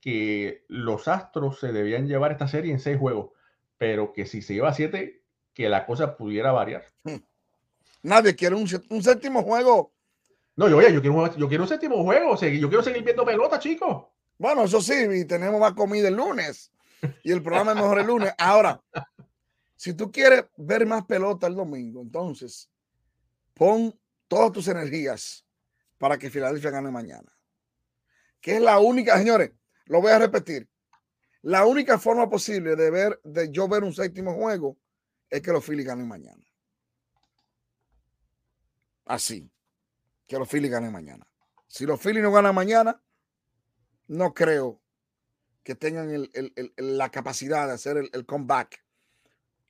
que 0.00 0.64
los 0.68 1.08
Astros 1.08 1.60
se 1.60 1.72
debían 1.72 2.08
llevar 2.08 2.32
esta 2.32 2.48
serie 2.48 2.72
en 2.72 2.80
seis 2.80 2.98
juegos, 2.98 3.32
pero 3.76 4.14
que 4.14 4.24
si 4.24 4.40
se 4.40 4.54
lleva 4.54 4.70
a 4.70 4.74
siete, 4.74 5.24
que 5.52 5.68
la 5.68 5.84
cosa 5.84 6.16
pudiera 6.16 6.52
variar. 6.52 6.86
Hmm. 7.04 7.16
Nadie 8.02 8.34
quiere 8.34 8.54
un, 8.54 8.66
séptimo 9.02 9.42
juego. 9.42 9.92
No, 10.56 10.70
yo, 10.70 10.80
yo, 10.80 11.02
quiero, 11.02 11.36
yo 11.36 11.48
quiero 11.48 11.64
un 11.64 11.68
séptimo 11.68 12.02
juego. 12.02 12.34
yo 12.34 12.68
quiero 12.68 12.82
seguir 12.82 13.04
viendo 13.04 13.26
pelota, 13.26 13.58
chicos. 13.58 14.06
Bueno, 14.38 14.64
eso 14.64 14.80
sí, 14.80 14.94
y 15.16 15.26
tenemos 15.26 15.60
más 15.60 15.74
comida 15.74 16.08
el 16.08 16.14
lunes. 16.14 16.72
Y 17.22 17.32
el 17.32 17.42
programa 17.42 17.72
es 17.72 17.76
mejor 17.76 17.98
el 17.98 18.06
lunes. 18.06 18.32
Ahora, 18.38 18.80
si 19.80 19.94
tú 19.94 20.12
quieres 20.12 20.44
ver 20.58 20.84
más 20.84 21.06
pelota 21.06 21.46
el 21.46 21.54
domingo, 21.54 22.02
entonces 22.02 22.70
pon 23.54 23.98
todas 24.28 24.52
tus 24.52 24.68
energías 24.68 25.46
para 25.96 26.18
que 26.18 26.28
Filadelfia 26.28 26.68
gane 26.68 26.90
mañana. 26.90 27.34
Que 28.42 28.56
es 28.56 28.60
la 28.60 28.78
única, 28.78 29.16
señores, 29.16 29.52
lo 29.86 30.02
voy 30.02 30.12
a 30.12 30.18
repetir. 30.18 30.68
La 31.40 31.64
única 31.64 31.98
forma 31.98 32.28
posible 32.28 32.76
de 32.76 32.90
ver, 32.90 33.20
de 33.24 33.50
yo 33.50 33.68
ver 33.68 33.82
un 33.82 33.94
séptimo 33.94 34.34
juego, 34.34 34.76
es 35.30 35.40
que 35.40 35.50
los 35.50 35.64
Phillies 35.64 35.86
ganen 35.86 36.06
mañana. 36.06 36.44
Así. 39.06 39.50
Que 40.26 40.38
los 40.38 40.46
Phillies 40.46 40.72
ganen 40.72 40.92
mañana. 40.92 41.26
Si 41.66 41.86
los 41.86 41.98
Phillies 41.98 42.22
no 42.22 42.32
ganan 42.32 42.54
mañana, 42.54 43.02
no 44.08 44.34
creo 44.34 44.82
que 45.62 45.74
tengan 45.74 46.28
la 46.76 47.10
capacidad 47.10 47.66
de 47.66 47.72
hacer 47.72 47.96
el, 47.96 48.26
comeback 48.26 48.84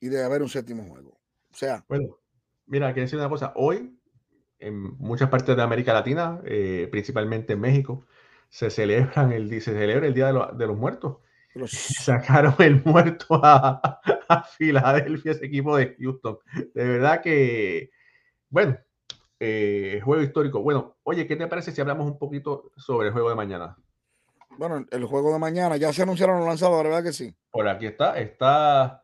y 0.01 0.09
de 0.09 0.23
haber 0.23 0.41
un 0.41 0.49
séptimo 0.49 0.83
juego. 0.83 1.11
O 1.51 1.55
sea. 1.55 1.85
Bueno, 1.87 2.17
mira, 2.65 2.91
quiero 2.91 3.05
decir 3.05 3.19
una 3.19 3.29
cosa. 3.29 3.53
Hoy, 3.55 3.97
en 4.59 4.97
muchas 4.97 5.29
partes 5.29 5.55
de 5.55 5.61
América 5.61 5.93
Latina, 5.93 6.41
eh, 6.43 6.89
principalmente 6.91 7.53
en 7.53 7.61
México, 7.61 8.05
se 8.49 8.69
celebran 8.69 9.31
el, 9.31 9.49
se 9.61 9.71
celebra 9.71 10.07
el 10.07 10.13
Día 10.13 10.33
de, 10.33 10.67
los 10.67 10.77
Muertos. 10.77 11.17
Sacaron 11.67 12.55
el 12.59 12.83
muerto 12.83 13.39
a, 13.43 13.99
Filadelfia, 14.57 15.33
ese 15.33 15.45
equipo 15.45 15.77
de 15.77 15.95
Houston. 15.99 16.39
De 16.73 16.87
verdad 16.87 17.21
que, 17.21 17.91
bueno, 18.49 18.77
eh, 19.39 19.99
juego 20.03 20.23
histórico. 20.23 20.61
Bueno, 20.61 20.97
oye, 21.03 21.27
¿qué 21.27 21.35
te 21.35 21.47
parece 21.47 21.71
si 21.71 21.81
hablamos 21.81 22.07
un 22.07 22.17
poquito 22.17 22.71
sobre 22.75 23.07
el 23.07 23.13
juego 23.13 23.29
de 23.29 23.35
mañana? 23.35 23.77
Bueno, 24.57 24.85
el 24.89 25.05
juego 25.05 25.31
de 25.33 25.39
mañana, 25.39 25.77
ya 25.77 25.93
se 25.93 26.03
anunciaron 26.03 26.39
los 26.39 26.47
lanzadores, 26.47 26.91
¿verdad 26.91 27.03
que 27.03 27.13
sí? 27.13 27.35
Por 27.51 27.67
aquí 27.67 27.85
está, 27.85 28.17
está 28.19 29.00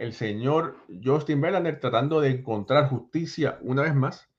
el 0.00 0.14
señor 0.14 0.78
Justin 1.04 1.42
Verlander 1.42 1.78
tratando 1.78 2.22
de 2.22 2.30
encontrar 2.30 2.88
justicia 2.88 3.58
una 3.60 3.82
vez 3.82 3.94
más, 3.94 4.30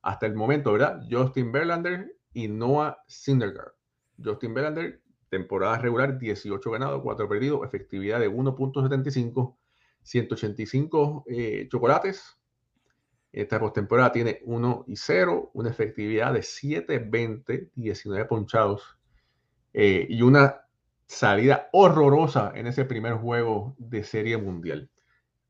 hasta 0.00 0.24
el 0.24 0.34
momento, 0.34 0.72
¿verdad? 0.72 1.02
Justin 1.10 1.52
Verlander 1.52 2.16
y 2.32 2.48
Noah 2.48 3.02
Syndergaard. 3.06 3.74
Justin 4.24 4.54
Verlander, 4.54 5.02
temporada 5.28 5.76
regular, 5.76 6.18
18 6.18 6.70
ganados, 6.70 7.02
4 7.02 7.28
perdidos, 7.28 7.66
efectividad 7.66 8.18
de 8.18 8.30
1.75, 8.30 9.56
185 10.02 11.24
eh, 11.26 11.68
chocolates. 11.70 12.38
Esta 13.30 13.60
postemporada 13.60 14.12
tiene 14.12 14.40
1 14.46 14.84
y 14.86 14.96
0, 14.96 15.50
una 15.52 15.68
efectividad 15.68 16.32
de 16.32 16.40
7-20, 16.40 17.68
19 17.74 18.24
ponchados 18.24 18.96
eh, 19.74 20.06
y 20.08 20.22
una 20.22 20.62
salida 21.06 21.68
horrorosa 21.72 22.52
en 22.54 22.68
ese 22.68 22.86
primer 22.86 23.16
juego 23.16 23.74
de 23.76 24.02
serie 24.02 24.38
mundial. 24.38 24.88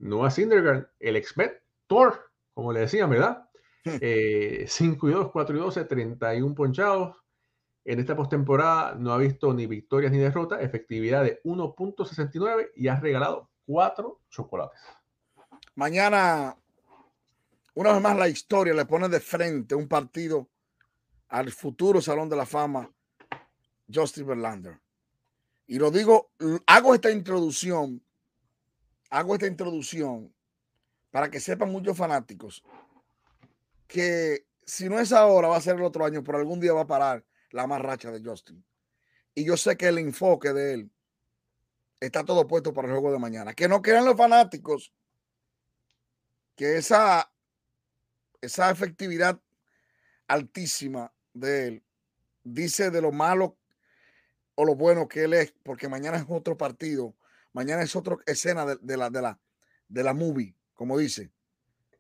Noah 0.01 0.31
Syndergaard, 0.31 0.89
el 0.99 1.17
ex-Met, 1.17 1.63
Thor, 1.87 2.31
como 2.53 2.73
le 2.73 2.81
decían, 2.81 3.09
¿verdad? 3.09 3.49
5 3.85 3.97
hmm. 3.97 3.99
eh, 4.03 4.67
y 4.67 5.11
2, 5.11 5.31
4 5.31 5.57
y 5.57 5.61
12, 5.61 5.85
31 5.85 6.55
ponchados. 6.55 7.17
En 7.85 7.99
esta 7.99 8.15
postemporada 8.15 8.95
no 8.95 9.13
ha 9.13 9.19
visto 9.19 9.55
ni 9.55 9.67
victorias 9.67 10.13
ni 10.13 10.19
derrotas, 10.19 10.63
efectividad 10.63 11.25
de 11.25 11.41
1.69 11.45 12.73
y 12.77 12.89
ha 12.89 13.01
regalado 13.01 13.49
4 13.67 14.21
chocolates. 14.29 14.81
Mañana 15.77 16.57
una 17.75 17.93
vez 17.93 18.03
más 18.03 18.17
la 18.17 18.29
historia 18.29 18.75
le 18.75 18.85
pone 18.85 19.09
de 19.09 19.21
frente 19.21 19.75
un 19.75 19.89
partido 19.89 20.51
al 21.29 21.51
futuro 21.51 22.01
Salón 22.01 22.29
de 22.29 22.37
la 22.37 22.45
Fama, 22.45 22.91
Justin 23.93 24.27
Verlander. 24.27 24.81
Y 25.67 25.79
lo 25.79 25.91
digo, 25.91 26.33
hago 26.67 26.95
esta 26.95 27.11
introducción, 27.11 28.03
hago 29.11 29.35
esta 29.35 29.47
introducción 29.47 30.33
para 31.11 31.31
que 31.31 31.41
sepan 31.41 31.71
muchos 31.71 31.97
fanáticos 31.97 32.63
que 33.87 34.47
si 34.65 34.89
no 34.89 35.01
es 35.01 35.13
ahora, 35.13 35.49
va 35.49 35.57
a 35.57 35.61
ser 35.61 35.77
el 35.77 35.83
otro 35.83 36.05
año, 36.05 36.23
pero 36.23 36.39
algún 36.39 36.61
día 36.61 36.73
va 36.73 36.83
a 36.83 36.87
parar 36.87 37.25
la 37.51 37.67
marracha 37.67 38.13
de 38.13 38.23
Justin. 38.23 38.65
Y 39.35 39.45
yo 39.45 39.57
sé 39.57 39.77
que 39.77 39.89
el 39.89 39.99
enfoque 39.99 40.53
de 40.53 40.75
él 40.75 40.91
está 41.99 42.25
todo 42.25 42.47
puesto 42.47 42.73
para 42.73 42.87
el 42.87 42.95
juego 42.95 43.13
de 43.13 43.19
mañana. 43.19 43.53
Que 43.53 43.67
no 43.67 43.83
crean 43.83 44.05
los 44.05 44.17
fanáticos 44.17 44.93
que 46.55 46.77
esa 46.77 47.33
esa 48.41 48.71
efectividad 48.71 49.41
altísima 50.27 51.13
de 51.35 51.67
él 51.67 51.83
dice 52.45 52.91
de 52.91 53.03
lo 53.03 53.13
malo 53.13 53.57
o 54.55 54.65
lo 54.65 54.75
bueno 54.75 55.09
que 55.09 55.25
él 55.25 55.35
es, 55.35 55.53
porque 55.63 55.89
mañana 55.89 56.19
es 56.19 56.25
otro 56.29 56.57
partido, 56.57 57.15
mañana 57.53 57.83
es 57.83 57.95
otra 57.97 58.17
escena 58.27 58.65
de, 58.67 58.97
la, 58.97 59.11
de, 59.11 59.23
la, 59.23 59.39
de 59.89 60.03
la 60.03 60.15
movie, 60.15 60.55
como 60.75 60.99
dice. 60.99 61.31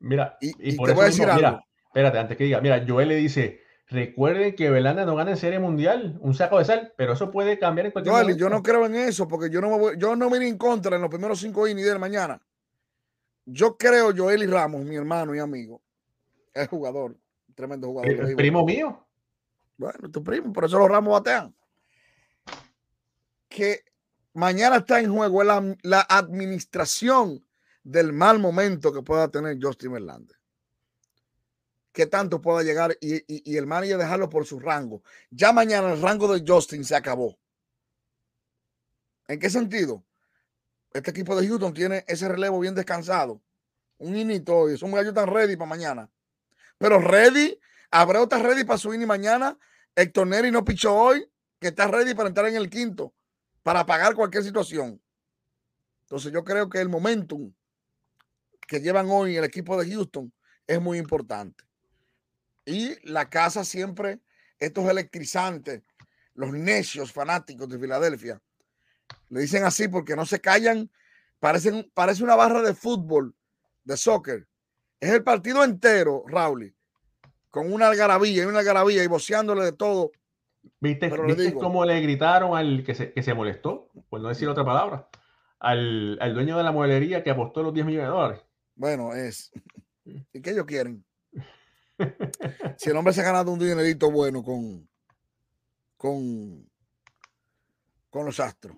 Mira, 0.00 0.36
y, 0.40 0.52
te 0.52 0.76
voy 0.76 1.02
a 1.02 1.04
decir 1.04 1.28
algo. 1.28 1.60
espérate, 1.86 2.18
antes 2.18 2.36
que 2.36 2.44
diga, 2.44 2.60
mira, 2.60 2.84
Joel 2.86 3.08
le 3.08 3.16
dice, 3.16 3.60
recuerden 3.88 4.54
que 4.54 4.70
Belanda 4.70 5.04
no 5.04 5.14
gana 5.14 5.32
en 5.32 5.36
Serie 5.36 5.58
Mundial, 5.58 6.18
un 6.20 6.34
saco 6.34 6.58
de 6.58 6.64
sal, 6.64 6.94
pero 6.96 7.12
eso 7.12 7.30
puede 7.30 7.58
cambiar 7.58 7.86
en 7.86 7.92
cualquier 7.92 8.14
momento. 8.14 8.38
Yo 8.38 8.48
no 8.48 8.62
creo 8.62 8.86
en 8.86 8.94
eso, 8.94 9.28
porque 9.28 9.50
yo 9.50 9.60
no 9.60 9.70
me 9.70 9.78
voy, 9.78 9.94
yo 9.98 10.16
no 10.16 10.30
me 10.30 10.38
iré 10.38 10.48
en 10.48 10.56
contra 10.56 10.96
en 10.96 11.02
los 11.02 11.10
primeros 11.10 11.40
cinco 11.40 11.68
innings 11.68 11.88
de 11.88 11.98
mañana. 11.98 12.40
Yo 13.44 13.76
creo, 13.76 14.14
Joel 14.16 14.42
y 14.42 14.46
Ramos, 14.46 14.84
mi 14.84 14.96
hermano 14.96 15.34
y 15.34 15.38
amigo, 15.38 15.82
es 16.54 16.68
jugador, 16.68 17.16
tremendo 17.54 17.88
jugador. 17.88 18.30
¿El 18.30 18.36
primo 18.36 18.64
mío? 18.64 19.06
Bueno, 19.76 20.10
tu 20.10 20.22
primo, 20.22 20.52
por 20.52 20.64
eso 20.64 20.78
los 20.78 20.88
Ramos 20.88 21.12
batean. 21.12 21.54
Que 23.48 23.82
mañana 24.32 24.76
está 24.76 25.00
en 25.00 25.12
juego 25.12 25.42
la, 25.42 25.76
la 25.82 26.06
administración 26.08 27.44
del 27.82 28.12
mal 28.12 28.38
momento 28.38 28.92
que 28.92 29.02
pueda 29.02 29.28
tener 29.28 29.58
Justin 29.60 29.92
Verlander. 29.92 30.36
Que 31.92 32.06
tanto 32.06 32.40
pueda 32.40 32.62
llegar 32.62 32.96
y, 33.00 33.24
y, 33.26 33.56
el 33.56 33.66
manager 33.66 33.98
dejarlo 33.98 34.28
por 34.28 34.46
su 34.46 34.60
rango. 34.60 35.02
Ya 35.30 35.52
mañana 35.52 35.92
el 35.92 36.00
rango 36.00 36.32
de 36.32 36.44
Justin 36.46 36.84
se 36.84 36.94
acabó. 36.94 37.36
¿En 39.26 39.40
qué 39.40 39.50
sentido? 39.50 40.04
Este 40.92 41.10
equipo 41.10 41.34
de 41.36 41.46
Houston 41.46 41.72
tiene 41.72 42.04
ese 42.06 42.28
relevo 42.28 42.60
bien 42.60 42.74
descansado. 42.74 43.42
Un 43.98 44.16
inito 44.16 44.70
y 44.70 44.78
son 44.78 44.90
muchachos 44.90 45.14
tan 45.14 45.28
ready 45.28 45.56
para 45.56 45.68
mañana. 45.68 46.10
Pero 46.78 46.98
ready, 46.98 47.60
Abreu 47.90 48.24
está 48.24 48.38
ready 48.38 48.64
para 48.64 48.78
subir 48.78 49.00
y 49.00 49.06
mañana. 49.06 49.58
Héctor 49.94 50.26
Neri 50.26 50.50
no 50.50 50.64
pichó 50.64 50.94
hoy, 50.94 51.28
que 51.60 51.68
está 51.68 51.86
ready 51.88 52.14
para 52.14 52.28
entrar 52.28 52.46
en 52.46 52.56
el 52.56 52.70
quinto, 52.70 53.14
para 53.62 53.84
pagar 53.86 54.14
cualquier 54.14 54.42
situación. 54.42 55.00
Entonces 56.02 56.32
yo 56.32 56.44
creo 56.44 56.68
que 56.68 56.80
el 56.80 56.88
momentum 56.88 57.52
que 58.66 58.80
llevan 58.80 59.08
hoy 59.10 59.36
el 59.36 59.44
equipo 59.44 59.80
de 59.80 59.90
Houston 59.90 60.32
es 60.66 60.80
muy 60.80 60.98
importante. 60.98 61.64
Y 62.64 62.96
la 63.08 63.28
casa 63.28 63.64
siempre, 63.64 64.20
estos 64.58 64.88
electrizantes, 64.88 65.82
los 66.34 66.52
necios 66.52 67.12
fanáticos 67.12 67.68
de 67.68 67.78
Filadelfia, 67.78 68.40
le 69.28 69.40
dicen 69.40 69.64
así 69.64 69.88
porque 69.88 70.14
no 70.14 70.26
se 70.26 70.40
callan, 70.40 70.90
parecen, 71.38 71.90
parece 71.94 72.22
una 72.22 72.36
barra 72.36 72.62
de 72.62 72.74
fútbol, 72.74 73.34
de 73.84 73.96
soccer, 73.96 74.46
es 75.00 75.10
el 75.10 75.24
partido 75.24 75.64
entero, 75.64 76.24
Raúl, 76.26 76.74
con 77.48 77.72
una 77.72 77.88
algarabía 77.88 78.42
y 78.42 78.46
una 78.46 78.58
algarabía 78.58 79.02
y 79.02 79.06
voceándole 79.06 79.64
de 79.64 79.72
todo. 79.72 80.12
¿Viste, 80.80 81.10
cómo 81.54 81.84
le 81.84 82.00
gritaron 82.00 82.56
al 82.56 82.82
que 82.84 82.94
se, 82.94 83.12
que 83.12 83.22
se 83.22 83.34
molestó? 83.34 83.90
Por 84.08 84.20
no 84.20 84.28
decir 84.28 84.48
otra 84.48 84.64
palabra. 84.64 85.08
Al, 85.58 86.18
dueño 86.34 86.56
de 86.56 86.62
la 86.62 86.72
mueblería 86.72 87.22
que 87.22 87.30
apostó 87.30 87.62
los 87.62 87.74
10 87.74 87.86
millones 87.86 88.08
de 88.08 88.12
dólares. 88.12 88.40
Bueno, 88.74 89.14
es. 89.14 89.52
¿Y 90.32 90.40
qué 90.40 90.50
ellos 90.50 90.64
quieren? 90.66 91.04
si 92.78 92.88
el 92.88 92.96
hombre 92.96 93.12
se 93.12 93.20
ha 93.20 93.24
ganado 93.24 93.52
un 93.52 93.58
dinerito 93.58 94.10
bueno 94.10 94.42
con, 94.42 94.88
con, 95.98 96.66
con 98.08 98.24
los 98.24 98.40
astros. 98.40 98.74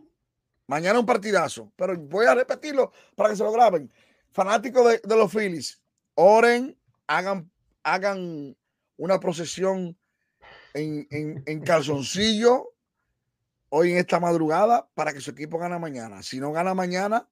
Mañana 0.66 0.98
un 0.98 1.06
partidazo, 1.06 1.72
pero 1.76 1.96
voy 1.96 2.26
a 2.26 2.34
repetirlo 2.34 2.90
para 3.14 3.30
que 3.30 3.36
se 3.36 3.44
lo 3.44 3.52
graben. 3.52 3.92
Fanático 4.32 4.88
de, 4.88 5.00
de 5.04 5.16
los 5.16 5.30
Phillies, 5.30 5.80
oren, 6.14 6.76
hagan, 7.06 7.48
hagan 7.84 8.56
una 8.96 9.20
procesión 9.20 9.96
en, 10.74 11.42
en, 11.46 11.60
calzoncillo 11.60 12.74
hoy 13.68 13.92
en 13.92 13.98
esta 13.98 14.20
madrugada 14.20 14.88
para 14.94 15.12
que 15.12 15.20
su 15.20 15.30
equipo 15.30 15.58
gane 15.58 15.78
mañana. 15.78 16.22
Si 16.22 16.40
no 16.40 16.52
gana 16.52 16.74
mañana, 16.74 17.28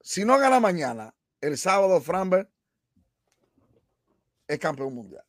si 0.00 0.24
no 0.24 0.38
gana 0.38 0.60
mañana, 0.60 1.14
el 1.40 1.58
sábado 1.58 2.00
Framberg 2.00 2.48
es 4.46 4.58
campeón 4.58 4.94
mundial. 4.94 5.24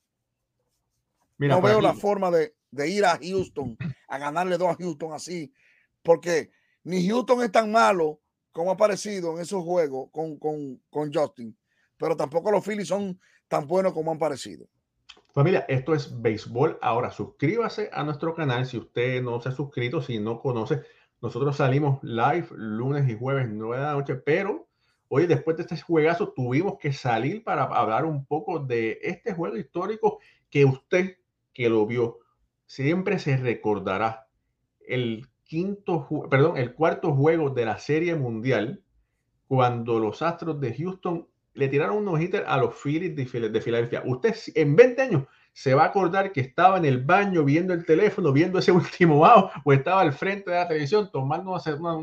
no 1.37 1.61
veo 1.61 1.81
la 1.81 1.93
forma 1.93 2.31
de, 2.31 2.55
de, 2.71 2.89
ir 2.89 3.05
a 3.05 3.17
Houston 3.17 3.77
a 4.07 4.17
ganarle 4.17 4.57
dos 4.57 4.69
a 4.69 4.75
Houston 4.75 5.13
así, 5.13 5.53
porque 6.01 6.51
ni 6.83 7.07
Houston 7.07 7.43
es 7.43 7.51
tan 7.51 7.71
malo 7.71 8.21
como 8.51 8.71
ha 8.71 8.77
parecido 8.77 9.33
en 9.33 9.41
esos 9.41 9.63
juegos 9.63 10.09
con, 10.11 10.37
con, 10.37 11.13
Justin, 11.13 11.57
pero 11.97 12.15
tampoco 12.17 12.51
los 12.51 12.65
Phillies 12.65 12.87
son 12.87 13.19
tan 13.47 13.67
buenos 13.67 13.93
como 13.93 14.11
han 14.11 14.19
parecido. 14.19 14.67
Familia, 15.33 15.65
esto 15.69 15.93
es 15.93 16.21
béisbol. 16.21 16.77
Ahora 16.81 17.09
suscríbase 17.09 17.89
a 17.93 18.03
nuestro 18.03 18.35
canal 18.35 18.65
si 18.65 18.77
usted 18.77 19.23
no 19.23 19.39
se 19.39 19.49
ha 19.49 19.51
suscrito, 19.53 20.01
si 20.01 20.19
no 20.19 20.41
conoce. 20.41 20.81
Nosotros 21.21 21.55
salimos 21.55 22.03
live 22.03 22.47
lunes 22.51 23.07
y 23.07 23.17
jueves 23.17 23.47
9 23.49 23.77
de 23.77 23.87
la 23.87 23.93
noche, 23.93 24.15
pero 24.15 24.67
hoy 25.07 25.27
después 25.27 25.55
de 25.55 25.63
este 25.63 25.79
juegazo 25.79 26.33
tuvimos 26.33 26.77
que 26.79 26.91
salir 26.91 27.45
para 27.45 27.63
hablar 27.63 28.03
un 28.03 28.25
poco 28.25 28.59
de 28.59 28.99
este 29.03 29.33
juego 29.33 29.55
histórico 29.55 30.19
que 30.49 30.65
usted 30.65 31.17
que 31.53 31.69
lo 31.69 31.85
vio 31.85 32.19
siempre 32.65 33.17
se 33.17 33.37
recordará. 33.37 34.27
El 34.79 35.29
quinto, 35.43 36.07
perdón, 36.29 36.57
el 36.57 36.73
cuarto 36.73 37.15
juego 37.15 37.51
de 37.51 37.65
la 37.65 37.77
Serie 37.77 38.15
Mundial, 38.15 38.83
cuando 39.47 39.97
los 39.97 40.21
Astros 40.21 40.59
de 40.59 40.73
Houston 40.75 41.27
le 41.53 41.67
tiraron 41.67 41.97
unos 41.97 42.19
hitters 42.19 42.45
a 42.47 42.57
los 42.57 42.75
Phillies 42.75 43.15
de, 43.15 43.25
Filadelfia. 43.25 44.03
Usted 44.05 44.35
en 44.55 44.75
20 44.75 45.01
años 45.01 45.23
se 45.53 45.73
va 45.73 45.83
a 45.83 45.87
acordar 45.87 46.31
que 46.31 46.41
estaba 46.41 46.77
en 46.77 46.85
el 46.85 47.03
baño 47.03 47.43
viendo 47.43 47.73
el 47.73 47.85
teléfono, 47.85 48.31
viendo 48.31 48.59
ese 48.59 48.71
último 48.71 49.17
wow, 49.17 49.49
o 49.63 49.73
estaba 49.73 50.01
al 50.01 50.13
frente 50.13 50.51
de 50.51 50.57
la 50.57 50.67
televisión 50.67 51.09
tomando 51.11 51.51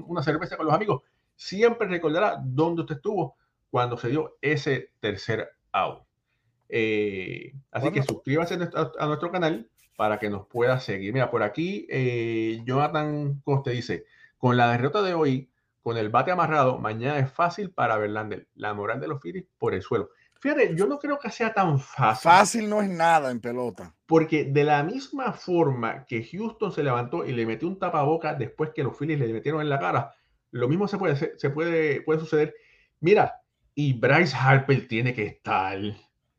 una, 0.07 0.23
cerveza 0.23 0.57
con 0.57 0.67
los 0.67 0.75
amigos. 0.75 1.03
Siempre 1.35 1.89
recordará 1.89 2.41
dónde 2.43 2.83
usted 2.83 2.97
estuvo 2.97 3.37
cuando 3.71 3.97
se 3.97 4.09
dio 4.09 4.37
ese 4.41 4.91
tercer 5.01 5.51
out. 5.73 6.03
Eh, 6.69 7.55
así 7.71 7.91
que 7.91 8.03
suscríbase 8.03 8.55
a 8.55 9.07
nuestro 9.07 9.31
canal 9.31 9.71
para 9.97 10.19
que 10.19 10.31
nos 10.31 10.47
pueda 10.47 10.79
seguir. 10.79 11.13
Mira, 11.13 11.31
por 11.31 11.43
aquí 11.43 11.87
eh, 11.89 12.61
Jonathan 12.65 13.41
Coste 13.45 13.71
dice, 13.71 14.05
con 14.37 14.57
la 14.57 14.71
derrota 14.71 15.03
de 15.03 15.15
hoy, 15.15 15.51
con 15.83 15.97
el 15.97 16.09
bate 16.09 16.31
amarrado, 16.31 16.79
mañana 16.79 17.19
es 17.19 17.31
fácil 17.33 17.71
para 17.71 17.97
Verlander. 17.97 18.49
La 18.55 18.75
moral 18.75 19.01
de 19.01 19.09
los 19.09 19.21
Phillies 19.21 19.47
por 19.59 19.75
el 19.75 19.83
suelo. 19.83 20.11
Fíjate, 20.41 20.77
yo 20.77 20.87
no 20.87 20.99
creo 20.99 21.19
que 21.19 21.31
sea 21.31 21.53
tan 21.53 21.81
fácil. 21.81 22.31
Fácil 22.31 22.71
no 22.71 22.81
es 22.81 22.89
nada 22.89 23.31
en 23.31 23.41
pelota. 23.41 23.95
Porque 24.07 24.45
de 24.45 24.65
la 24.65 24.85
misma 24.85 25.33
forma 25.33 26.05
que 26.07 26.23
Houston 26.23 26.73
se 26.73 26.85
levantó 26.85 27.25
y 27.25 27.33
le 27.33 27.45
metió 27.45 27.67
un 27.67 27.79
tapaboca 27.79 28.35
después 28.35 28.71
que 28.75 28.85
los 28.85 28.97
Phillies 28.97 29.19
le 29.19 29.33
metieron 29.33 29.61
en 29.61 29.69
la 29.69 29.81
cara, 29.81 30.15
lo 30.53 30.69
mismo 30.69 30.87
se 30.87 30.97
puede, 30.97 31.37
se 31.39 31.51
puede, 31.51 32.03
puede 32.03 32.21
suceder. 32.21 32.55
Mira, 33.01 33.43
y 33.75 33.93
Bryce 33.93 34.37
Harper 34.37 34.87
tiene 34.87 35.13
que 35.13 35.27
estar, 35.27 35.79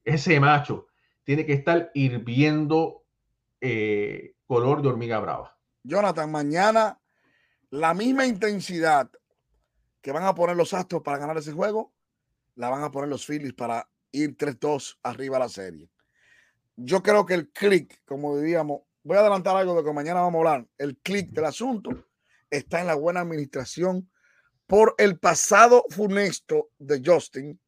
ese 0.04 0.40
macho, 0.40 0.88
tiene 1.24 1.46
que 1.46 1.54
estar 1.54 1.92
hirviendo 1.94 3.04
eh, 3.62 4.36
color 4.48 4.82
de 4.82 4.90
hormiga 4.90 5.20
brava. 5.20 5.58
Jonathan, 5.84 6.32
mañana 6.32 7.00
la 7.70 7.94
misma 7.94 8.26
intensidad 8.26 9.10
que 10.02 10.12
van 10.12 10.24
a 10.24 10.36
poner 10.36 10.56
los 10.56 10.74
Astros 10.74 11.02
para 11.02 11.18
ganar 11.18 11.38
ese 11.38 11.52
juego, 11.52 11.94
la 12.56 12.70
van 12.70 12.84
a 12.84 12.92
poner 12.92 13.10
los 13.10 13.26
Phillies 13.26 13.54
para 13.54 13.90
ir 14.12 14.36
3-2 14.38 14.98
arriba 15.04 15.38
a 15.38 15.42
la 15.42 15.50
serie. 15.50 15.90
Yo 16.76 17.04
creo 17.04 17.26
que 17.26 17.34
el 17.34 17.50
click, 17.50 18.02
como 18.06 18.38
diríamos, 18.38 18.82
voy 19.04 19.18
a 19.18 19.22
adelantar 19.22 19.56
algo 19.56 19.76
de 19.76 19.84
que 19.84 19.94
mañana 19.94 20.22
vamos 20.22 20.36
a 20.36 20.52
hablar, 20.52 20.68
el 20.78 20.98
click 20.98 21.32
del 21.32 21.46
asunto 21.46 22.06
está 22.50 22.80
en 22.82 22.88
la 22.88 22.96
buena 22.96 23.22
administración 23.22 24.10
por 24.68 24.96
el 24.98 25.20
pasado 25.20 25.84
funesto 25.90 26.70
de 26.78 27.02
Justin, 27.04 27.60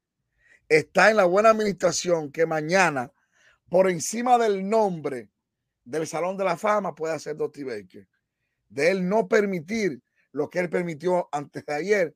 está 0.70 1.10
en 1.10 1.18
la 1.18 1.26
buena 1.26 1.50
administración 1.50 2.32
que 2.32 2.46
mañana, 2.46 3.12
por 3.70 3.90
encima 3.90 4.38
del 4.38 4.68
nombre 4.68 5.30
del 5.84 6.08
Salón 6.08 6.38
de 6.38 6.44
la 6.44 6.58
Fama, 6.58 6.94
puede 6.94 7.14
hacer 7.14 7.36
Dusty 7.36 7.64
Baker. 7.64 8.08
De 8.70 8.92
él 8.92 9.08
no 9.08 9.28
permitir 9.28 10.02
lo 10.32 10.50
que 10.50 10.60
él 10.60 10.70
permitió 10.70 11.28
antes 11.32 11.66
de 11.66 11.74
ayer 11.74 12.16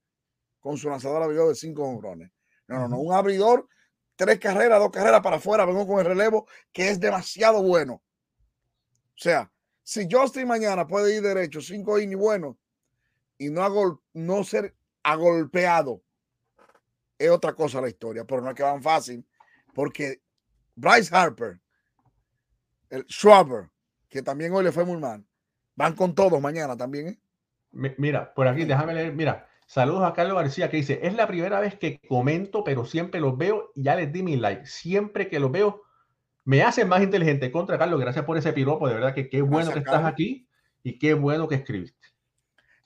con 0.65 0.79
su 0.79 0.89
lanzador 0.89 1.21
abridor 1.21 1.49
de 1.49 1.53
cinco 1.53 1.87
honrones. 1.87 2.31
No, 2.67 2.79
no, 2.79 2.87
no, 2.87 2.97
un 2.97 3.13
abridor, 3.13 3.67
tres 4.15 4.39
carreras, 4.39 4.79
dos 4.79 4.89
carreras 4.89 5.21
para 5.21 5.35
afuera, 5.35 5.63
vengo 5.63 5.85
con 5.85 5.99
el 5.99 6.05
relevo 6.07 6.47
que 6.73 6.89
es 6.89 6.99
demasiado 6.99 7.61
bueno. 7.61 8.01
O 9.09 9.13
sea, 9.15 9.51
si 9.83 10.07
Justin 10.11 10.47
mañana 10.47 10.87
puede 10.87 11.15
ir 11.15 11.21
derecho, 11.21 11.61
cinco 11.61 11.99
innings 11.99 12.19
bueno, 12.19 12.57
y 13.37 13.51
no, 13.51 14.01
no 14.13 14.43
ser 14.43 14.75
agolpeado, 15.03 16.01
es 17.19 17.29
otra 17.29 17.53
cosa 17.53 17.79
la 17.79 17.89
historia, 17.89 18.25
pero 18.25 18.41
no 18.41 18.49
es 18.49 18.55
que 18.55 18.63
van 18.63 18.81
fácil, 18.81 19.23
porque 19.71 20.23
Bryce 20.73 21.15
Harper, 21.15 21.61
el 22.89 23.05
Schwaber, 23.05 23.69
que 24.09 24.23
también 24.23 24.51
hoy 24.51 24.63
le 24.63 24.71
fue 24.71 24.83
muy 24.83 24.97
mal, 24.97 25.23
van 25.75 25.93
con 25.93 26.15
todos 26.15 26.41
mañana 26.41 26.75
también. 26.75 27.09
¿eh? 27.09 27.19
Mira, 27.99 28.33
por 28.33 28.47
aquí, 28.47 28.65
déjame 28.65 28.95
leer, 28.95 29.13
mira, 29.13 29.47
saludos 29.65 30.03
a 30.03 30.13
Carlos 30.13 30.35
García 30.35 30.69
que 30.69 30.77
dice, 30.77 30.99
es 31.03 31.13
la 31.13 31.27
primera 31.27 31.59
vez 31.59 31.75
que 31.75 31.99
comento, 32.07 32.63
pero 32.63 32.85
siempre 32.85 33.19
los 33.19 33.37
veo 33.37 33.71
y 33.75 33.83
ya 33.83 33.95
les 33.95 34.11
di 34.11 34.23
mi 34.23 34.35
like. 34.35 34.65
Siempre 34.65 35.27
que 35.27 35.39
los 35.39 35.51
veo, 35.51 35.83
me 36.43 36.63
hacen 36.63 36.87
más 36.87 37.01
inteligente. 37.01 37.51
Contra 37.51 37.77
Carlos, 37.77 37.99
gracias 37.99 38.25
por 38.25 38.37
ese 38.37 38.53
piropo, 38.53 38.87
de 38.87 38.93
verdad 38.93 39.13
que 39.13 39.29
qué 39.29 39.41
bueno 39.41 39.71
que 39.71 39.79
estás 39.79 40.05
aquí 40.05 40.47
y 40.83 40.97
qué 40.97 41.13
bueno 41.13 41.47
que 41.47 41.55
escribiste. 41.55 42.07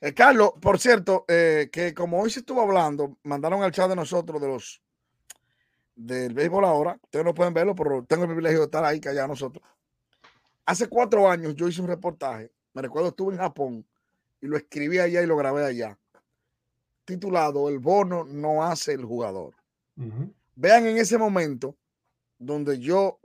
Eh, 0.00 0.14
Carlos, 0.14 0.52
por 0.60 0.78
cierto, 0.78 1.26
eh, 1.28 1.68
que 1.70 1.92
como 1.92 2.20
hoy 2.20 2.30
se 2.30 2.40
estuvo 2.40 2.62
hablando, 2.62 3.18
mandaron 3.22 3.62
al 3.62 3.70
chat 3.70 3.88
de 3.88 3.96
nosotros 3.96 4.40
de 4.40 4.48
los 4.48 4.82
del 5.94 6.32
béisbol 6.32 6.64
ahora, 6.64 6.98
ustedes 7.02 7.24
no 7.24 7.34
pueden 7.34 7.52
verlo, 7.52 7.74
pero 7.74 8.02
tengo 8.04 8.22
el 8.22 8.28
privilegio 8.28 8.60
de 8.60 8.64
estar 8.64 8.82
ahí 8.82 9.00
allá 9.06 9.26
nosotros. 9.26 9.62
Hace 10.64 10.88
cuatro 10.88 11.28
años 11.30 11.54
yo 11.54 11.68
hice 11.68 11.82
un 11.82 11.88
reportaje, 11.88 12.50
me 12.72 12.80
recuerdo 12.80 13.08
estuve 13.08 13.34
en 13.34 13.40
Japón 13.40 13.86
y 14.40 14.46
lo 14.46 14.56
escribí 14.56 14.98
allá 14.98 15.20
y 15.20 15.26
lo 15.26 15.36
grabé 15.36 15.66
allá, 15.66 15.98
titulado 17.10 17.68
El 17.68 17.78
bono 17.78 18.24
no 18.24 18.64
hace 18.64 18.92
el 18.92 19.04
jugador. 19.04 19.54
Vean 20.54 20.86
en 20.86 20.96
ese 20.96 21.18
momento 21.18 21.76
donde 22.38 22.78
yo 22.78 23.20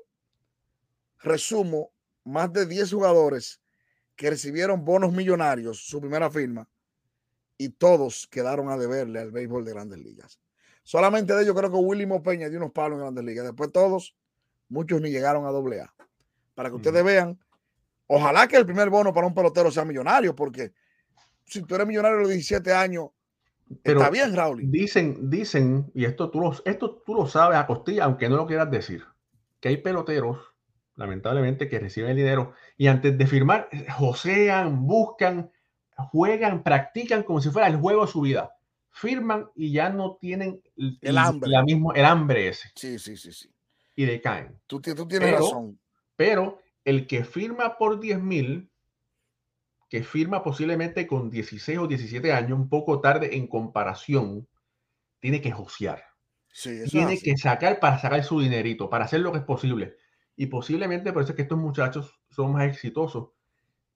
resumo 1.20 1.92
más 2.24 2.52
de 2.52 2.66
10 2.66 2.92
jugadores 2.92 3.62
que 4.16 4.30
recibieron 4.30 4.84
bonos 4.84 5.14
millonarios, 5.14 5.86
su 5.86 6.00
primera 6.00 6.30
firma, 6.30 6.68
y 7.58 7.70
todos 7.70 8.28
quedaron 8.28 8.70
a 8.70 8.78
deberle 8.78 9.20
al 9.20 9.32
béisbol 9.32 9.64
de 9.64 9.72
grandes 9.72 10.00
ligas. 10.00 10.40
Solamente 10.84 11.34
de 11.34 11.44
ellos 11.44 11.56
creo 11.56 11.72
que 11.72 11.78
Willy 11.78 12.06
Peña 12.20 12.50
dio 12.50 12.60
unos 12.60 12.72
palos 12.72 12.98
en 12.98 13.04
grandes 13.04 13.24
ligas. 13.24 13.46
Después 13.46 13.72
todos, 13.72 14.16
muchos 14.70 15.02
ni 15.02 15.10
llegaron 15.10 15.46
a 15.46 15.50
doble 15.50 15.82
A. 15.82 15.94
Para 16.54 16.70
que 16.70 16.76
ustedes 16.76 17.04
vean, 17.04 17.40
ojalá 18.08 18.48
que 18.48 18.58
el 18.58 18.66
primer 18.66 18.90
bono 18.90 19.14
para 19.14 19.28
un 19.28 19.34
pelotero 19.34 19.72
sea 19.72 19.86
millonario, 19.86 20.36
porque 20.36 20.74
si 21.46 21.62
tú 21.62 21.76
eres 21.76 21.88
millonario 21.88 22.18
a 22.18 22.22
los 22.22 22.30
17 22.30 22.74
años, 22.74 23.10
está 23.84 24.10
bien, 24.10 24.36
Raúl. 24.36 24.72
Dicen, 24.72 25.30
dicen, 25.30 25.92
y 25.94 26.06
esto 26.06 26.30
tú, 26.30 26.42
lo, 26.42 26.56
esto 26.66 27.02
tú 27.06 27.14
lo 27.16 27.28
sabes 27.28 27.58
a 27.58 27.68
costilla, 27.68 28.06
aunque 28.06 28.30
no 28.30 28.38
lo 28.38 28.48
quieras 28.48 28.70
decir, 28.72 29.06
que 29.60 29.70
hay 29.70 29.78
peloteros 29.78 30.56
lamentablemente, 30.96 31.68
que 31.68 31.80
reciben 31.80 32.12
el 32.12 32.18
dinero 32.18 32.54
y 32.78 32.88
antes 32.88 33.18
de 33.18 33.28
firmar, 33.28 33.70
josean, 33.98 34.86
buscan, 34.86 35.52
juegan, 35.96 36.64
practican 36.64 37.24
como 37.24 37.42
si 37.42 37.50
fuera 37.50 37.68
el 37.68 37.78
juego 37.78 38.06
de 38.06 38.12
su 38.12 38.22
vida. 38.22 38.52
Firman 38.92 39.50
y 39.56 39.74
ya 39.74 39.90
no 39.90 40.18
tienen 40.22 40.62
el, 41.02 41.18
hambre. 41.18 41.50
La 41.50 41.64
mismo, 41.64 41.94
el 41.94 42.06
hambre 42.06 42.48
ese. 42.48 42.70
Sí, 42.76 42.98
sí, 42.98 43.18
sí, 43.18 43.34
sí. 43.34 43.54
Y 43.94 44.06
decaen. 44.06 44.58
Tú, 44.68 44.80
tú 44.80 45.08
tienes 45.08 45.32
razón. 45.34 45.78
Pero 46.16 46.62
el 46.86 47.06
que 47.06 47.26
firma 47.26 47.78
por 47.78 48.00
10 48.00 48.22
mil, 48.22 48.72
que 49.90 50.04
firma 50.04 50.44
posiblemente 50.44 51.08
con 51.08 51.30
16 51.30 51.78
o 51.78 51.88
17 51.88 52.32
años, 52.32 52.58
un 52.58 52.70
poco 52.70 53.02
tarde 53.02 53.36
en 53.36 53.48
comparación, 53.48 54.48
tiene 55.20 55.42
que 55.42 55.52
josear. 55.52 56.04
Sí, 56.52 56.84
tiene 56.90 57.20
que 57.20 57.36
sacar 57.38 57.80
para 57.80 58.00
sacar 58.00 58.24
su 58.24 58.40
dinerito, 58.40 58.90
para 58.90 59.06
hacer 59.06 59.20
lo 59.20 59.32
que 59.32 59.40
es 59.40 59.44
posible 59.44 59.98
y 60.38 60.48
posiblemente 60.48 61.14
por 61.14 61.24
eso 61.24 61.32
es 61.32 61.36
que 61.36 61.44
estos 61.44 61.58
muchachos 61.58 62.20
son 62.30 62.54
más 62.54 62.68
exitosos 62.68 63.30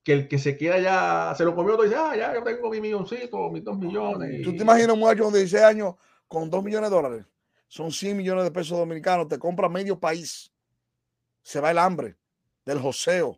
que 0.03 0.13
el 0.13 0.27
que 0.27 0.39
se 0.39 0.57
queda 0.57 0.79
ya, 0.79 1.33
se 1.35 1.43
lo 1.43 1.53
comió 1.53 1.73
todo 1.73 1.85
y 1.85 1.89
dice, 1.89 1.99
ah, 1.99 2.15
ya 2.15 2.33
yo 2.33 2.41
tengo 2.43 2.69
mi 2.69 2.79
milloncito, 2.79 3.49
mis 3.49 3.63
dos 3.63 3.77
millones. 3.77 4.41
¿Tú 4.43 4.55
te 4.55 4.63
imaginas 4.63 4.93
un 4.93 4.99
muchacho 4.99 5.29
de 5.29 5.39
16 5.39 5.63
años 5.63 5.95
con 6.27 6.49
dos 6.49 6.63
millones 6.63 6.89
de 6.89 6.95
dólares? 6.95 7.25
Son 7.67 7.91
100 7.91 8.15
millones 8.15 8.45
de 8.45 8.51
pesos 8.51 8.77
dominicanos, 8.77 9.27
te 9.27 9.37
compra 9.37 9.67
medio 9.67 9.99
país. 9.99 10.51
Se 11.43 11.59
va 11.59 11.71
el 11.71 11.77
hambre 11.77 12.15
del 12.65 12.79
joseo, 12.79 13.37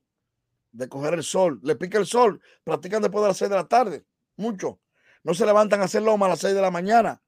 de 0.71 0.89
coger 0.89 1.13
el 1.13 1.23
sol. 1.23 1.59
Le 1.63 1.75
pica 1.75 1.97
el 1.97 2.05
sol, 2.05 2.41
practican 2.63 3.01
después 3.01 3.21
de 3.23 3.27
las 3.29 3.37
6 3.37 3.49
de 3.49 3.55
la 3.55 3.67
tarde, 3.67 4.05
mucho. 4.37 4.79
No 5.23 5.33
se 5.33 5.45
levantan 5.45 5.81
a 5.81 5.85
hacer 5.85 6.01
loma 6.01 6.25
a 6.25 6.29
las 6.29 6.39
6 6.39 6.53
de 6.55 6.61
la 6.61 6.71
mañana. 6.71 7.21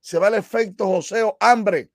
Se 0.00 0.18
va 0.18 0.28
el 0.28 0.34
efecto 0.34 0.86
joseo, 0.86 1.36
hambre, 1.40 1.90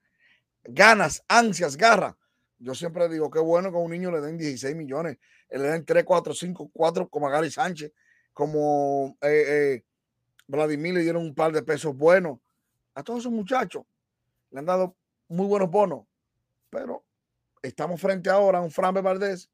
ganas, 0.64 1.24
ansias, 1.28 1.78
garra 1.78 2.18
yo 2.60 2.76
siempre 2.76 3.08
digo 3.08 3.32
que 3.32 3.40
bueno 3.40 3.72
que 3.72 3.78
a 3.78 3.82
un 3.82 3.92
niño 3.92 4.12
le 4.12 4.20
den 4.20 4.38
16 4.38 4.76
millones, 4.76 5.18
le 5.50 5.60
den 5.60 5.86
3, 5.86 6.04
4, 6.04 6.34
5, 6.34 6.70
4 6.72 7.10
como 7.10 7.28
a 7.28 7.32
Gary 7.32 7.50
Sánchez, 7.50 7.94
como 8.34 9.18
eh, 9.22 9.44
eh, 9.48 9.84
Vladimir 10.48 10.94
le 10.94 11.02
dieron 11.02 11.24
un 11.24 11.34
par 11.34 11.54
de 11.54 11.64
pesos 11.64 11.96
buenos. 11.96 12.40
A 12.94 13.04
todos 13.04 13.22
esos 13.22 13.32
muchachos 13.32 13.84
le 14.52 14.60
han 14.60 14.66
dado 14.66 14.96
muy 15.30 15.48
buenos 15.48 15.72
bonos, 15.72 16.06
pero 16.70 17.06
estamos 17.62 18.02
frente 18.02 18.30
ahora 18.30 18.60
a 18.60 18.62
un 18.62 18.72
Fran 18.72 18.94
Valdés 18.94 19.50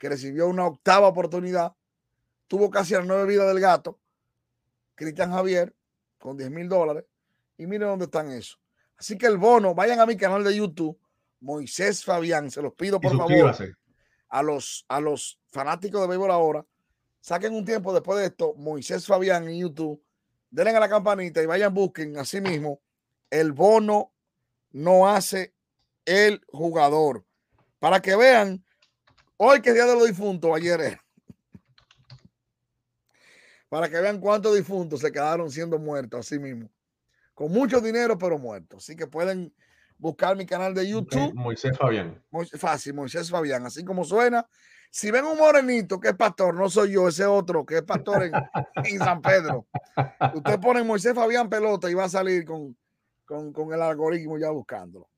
que 0.00 0.08
recibió 0.08 0.48
una 0.48 0.66
octava 0.66 1.06
oportunidad, 1.06 1.76
tuvo 2.48 2.70
casi 2.70 2.94
la 2.94 3.02
nueve 3.02 3.26
vidas 3.26 3.46
del 3.46 3.60
gato, 3.60 4.00
Cristian 4.96 5.30
Javier 5.30 5.72
con 6.18 6.36
10 6.36 6.50
mil 6.50 6.68
dólares, 6.68 7.04
y 7.56 7.66
miren 7.66 7.88
dónde 7.88 8.06
están 8.06 8.32
eso. 8.32 8.58
Así 8.96 9.16
que 9.16 9.26
el 9.26 9.38
bono, 9.38 9.74
vayan 9.74 10.00
a 10.00 10.06
mi 10.06 10.16
canal 10.16 10.42
de 10.42 10.56
YouTube 10.56 10.98
Moisés 11.40 12.04
Fabián, 12.04 12.50
se 12.50 12.60
los 12.60 12.74
pido 12.74 13.00
por 13.00 13.16
favor 13.16 13.54
a 14.28 14.42
los, 14.42 14.84
a 14.88 15.00
los 15.00 15.40
fanáticos 15.46 16.00
de 16.00 16.08
béisbol 16.08 16.30
ahora, 16.32 16.66
saquen 17.20 17.54
un 17.54 17.64
tiempo 17.64 17.92
después 17.92 18.18
de 18.18 18.26
esto, 18.26 18.54
Moisés 18.56 19.06
Fabián 19.06 19.48
en 19.48 19.58
YouTube, 19.58 20.02
denle 20.50 20.72
a 20.72 20.80
la 20.80 20.88
campanita 20.88 21.40
y 21.40 21.46
vayan 21.46 21.72
busquen 21.72 22.16
así 22.18 22.40
mismo 22.40 22.80
el 23.30 23.52
bono 23.52 24.12
no 24.72 25.08
hace 25.08 25.54
el 26.04 26.42
jugador. 26.48 27.24
Para 27.78 28.02
que 28.02 28.16
vean, 28.16 28.64
hoy 29.42 29.62
que 29.62 29.70
es 29.70 29.74
día 29.74 29.86
de 29.86 29.94
los 29.94 30.06
difuntos, 30.06 30.54
ayer 30.54 30.80
es. 30.82 30.98
Para 33.70 33.88
que 33.88 33.98
vean 33.98 34.20
cuántos 34.20 34.54
difuntos 34.54 35.00
se 35.00 35.10
quedaron 35.10 35.50
siendo 35.50 35.78
muertos 35.78 36.20
así 36.20 36.38
mismo. 36.38 36.68
Con 37.32 37.50
mucho 37.50 37.80
dinero, 37.80 38.18
pero 38.18 38.38
muertos. 38.38 38.84
Así 38.84 38.96
que 38.96 39.06
pueden 39.06 39.54
buscar 39.96 40.36
mi 40.36 40.44
canal 40.44 40.74
de 40.74 40.86
YouTube. 40.86 41.32
Moisés 41.34 41.76
Fabián. 41.78 42.22
fácil, 42.58 42.92
Moisés 42.92 43.30
Fabián, 43.30 43.64
así 43.64 43.82
como 43.82 44.04
suena. 44.04 44.46
Si 44.90 45.10
ven 45.10 45.24
un 45.24 45.38
morenito 45.38 45.98
que 46.00 46.08
es 46.08 46.16
pastor, 46.16 46.54
no 46.54 46.68
soy 46.68 46.92
yo, 46.92 47.08
ese 47.08 47.24
otro 47.24 47.64
que 47.64 47.76
es 47.76 47.82
pastor 47.82 48.24
en, 48.24 48.32
San 48.98 49.22
Pedro. 49.22 49.66
Usted 50.34 50.60
pone 50.60 50.82
Moisés 50.82 51.14
Fabián 51.14 51.48
pelota 51.48 51.88
y 51.88 51.94
va 51.94 52.04
a 52.04 52.08
salir 52.08 52.44
con, 52.44 52.76
con, 53.24 53.72
el 53.72 53.80
algoritmo 53.80 54.36
ya 54.36 54.50
buscándolo. 54.50 55.08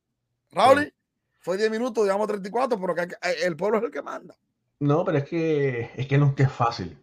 Raúl, 0.51 0.95
fue 1.43 1.59
10 1.59 1.71
minutos, 1.71 2.05
digamos 2.05 2.27
34, 2.27 2.81
pero 2.81 2.95
que, 2.95 3.15
el 3.45 3.57
pueblo 3.57 3.79
es 3.79 3.85
el 3.85 3.91
que 3.91 4.01
manda. 4.01 4.35
No, 4.81 5.05
pero 5.05 5.19
es 5.19 5.25
que 5.25 5.91
es 5.95 6.07
que 6.07 6.17
no 6.17 6.35
es 6.37 6.51
fácil. 6.51 6.99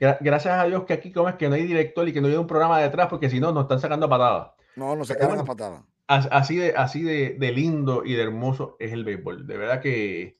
Gracias 0.00 0.46
a 0.46 0.64
Dios 0.64 0.84
que 0.84 0.92
aquí 0.92 1.12
como 1.12 1.28
es 1.28 1.36
que 1.36 1.48
no 1.48 1.54
hay 1.54 1.64
director 1.64 2.06
y 2.08 2.12
que 2.12 2.20
no 2.20 2.26
hay 2.26 2.34
un 2.34 2.46
programa 2.48 2.80
detrás, 2.80 3.06
porque 3.08 3.30
si 3.30 3.38
no, 3.38 3.52
nos 3.52 3.62
están 3.62 3.80
sacando 3.80 4.08
patadas. 4.08 4.50
No, 4.74 4.96
no 4.96 5.04
se 5.04 5.16
quedan 5.16 5.44
patadas 5.44 5.82
así 6.08 6.56
de, 6.56 6.74
así 6.76 7.02
de, 7.02 7.52
lindo 7.52 8.04
y 8.04 8.14
de 8.14 8.22
hermoso 8.22 8.76
es 8.78 8.92
el 8.92 9.04
béisbol. 9.04 9.46
De 9.46 9.56
verdad 9.56 9.80
que, 9.80 10.38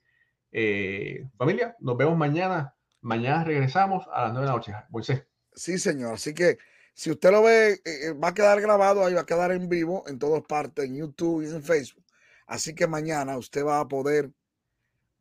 eh, 0.52 1.28
familia, 1.36 1.76
nos 1.80 1.96
vemos 1.96 2.16
mañana. 2.16 2.74
Mañana 3.00 3.44
regresamos 3.44 4.06
a 4.12 4.22
las 4.22 4.32
9 4.32 4.40
de 4.40 4.46
la 4.46 4.52
noche. 4.52 4.72
Moisés. 4.90 5.22
Sí, 5.52 5.78
señor. 5.78 6.14
Así 6.14 6.34
que 6.34 6.58
si 6.94 7.10
usted 7.10 7.30
lo 7.30 7.42
ve, 7.42 7.72
eh, 7.72 7.80
eh, 7.84 8.12
va 8.12 8.28
a 8.28 8.34
quedar 8.34 8.60
grabado 8.60 9.04
ahí, 9.04 9.14
va 9.14 9.22
a 9.22 9.26
quedar 9.26 9.52
en 9.52 9.68
vivo 9.68 10.04
en 10.06 10.18
todas 10.18 10.42
partes, 10.42 10.84
en 10.84 10.96
YouTube 10.96 11.42
y 11.42 11.54
en 11.54 11.62
Facebook. 11.62 12.04
Así 12.46 12.74
que 12.74 12.86
mañana 12.86 13.36
usted 13.36 13.64
va 13.64 13.80
a 13.80 13.88
poder 13.88 14.30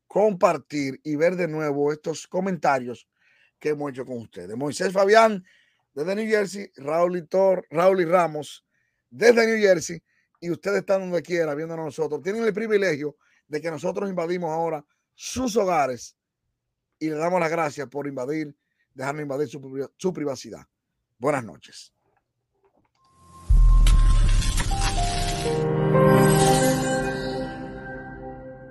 compartir 0.07 0.99
y 1.03 1.15
ver 1.15 1.36
de 1.36 1.47
nuevo 1.47 1.91
estos 1.91 2.28
comentarios 2.28 3.07
que 3.59 3.69
hemos 3.69 3.91
hecho 3.91 4.05
con 4.05 4.17
ustedes. 4.17 4.55
Moisés 4.55 4.93
Fabián 4.93 5.43
desde 5.93 6.15
New 6.15 6.28
Jersey, 6.28 6.71
Raúl 6.76 7.17
y, 7.17 7.28
Raúl 7.69 8.01
y 8.01 8.05
Ramos 8.05 8.65
desde 9.09 9.47
New 9.47 9.57
Jersey 9.57 10.01
y 10.39 10.51
ustedes 10.51 10.80
están 10.80 11.01
donde 11.01 11.21
quiera 11.21 11.55
viéndonos 11.55 11.86
nosotros. 11.86 12.21
Tienen 12.21 12.43
el 12.43 12.53
privilegio 12.53 13.17
de 13.47 13.61
que 13.61 13.71
nosotros 13.71 14.09
invadimos 14.09 14.51
ahora 14.51 14.86
sus 15.13 15.55
hogares 15.55 16.15
y 16.99 17.09
le 17.09 17.15
damos 17.15 17.39
las 17.39 17.49
gracias 17.49 17.88
por 17.88 18.07
invadir, 18.07 18.55
dejarnos 18.93 19.23
invadir 19.23 19.47
su 19.47 20.13
privacidad. 20.13 20.65
Buenas 21.17 21.43
noches. 21.43 21.95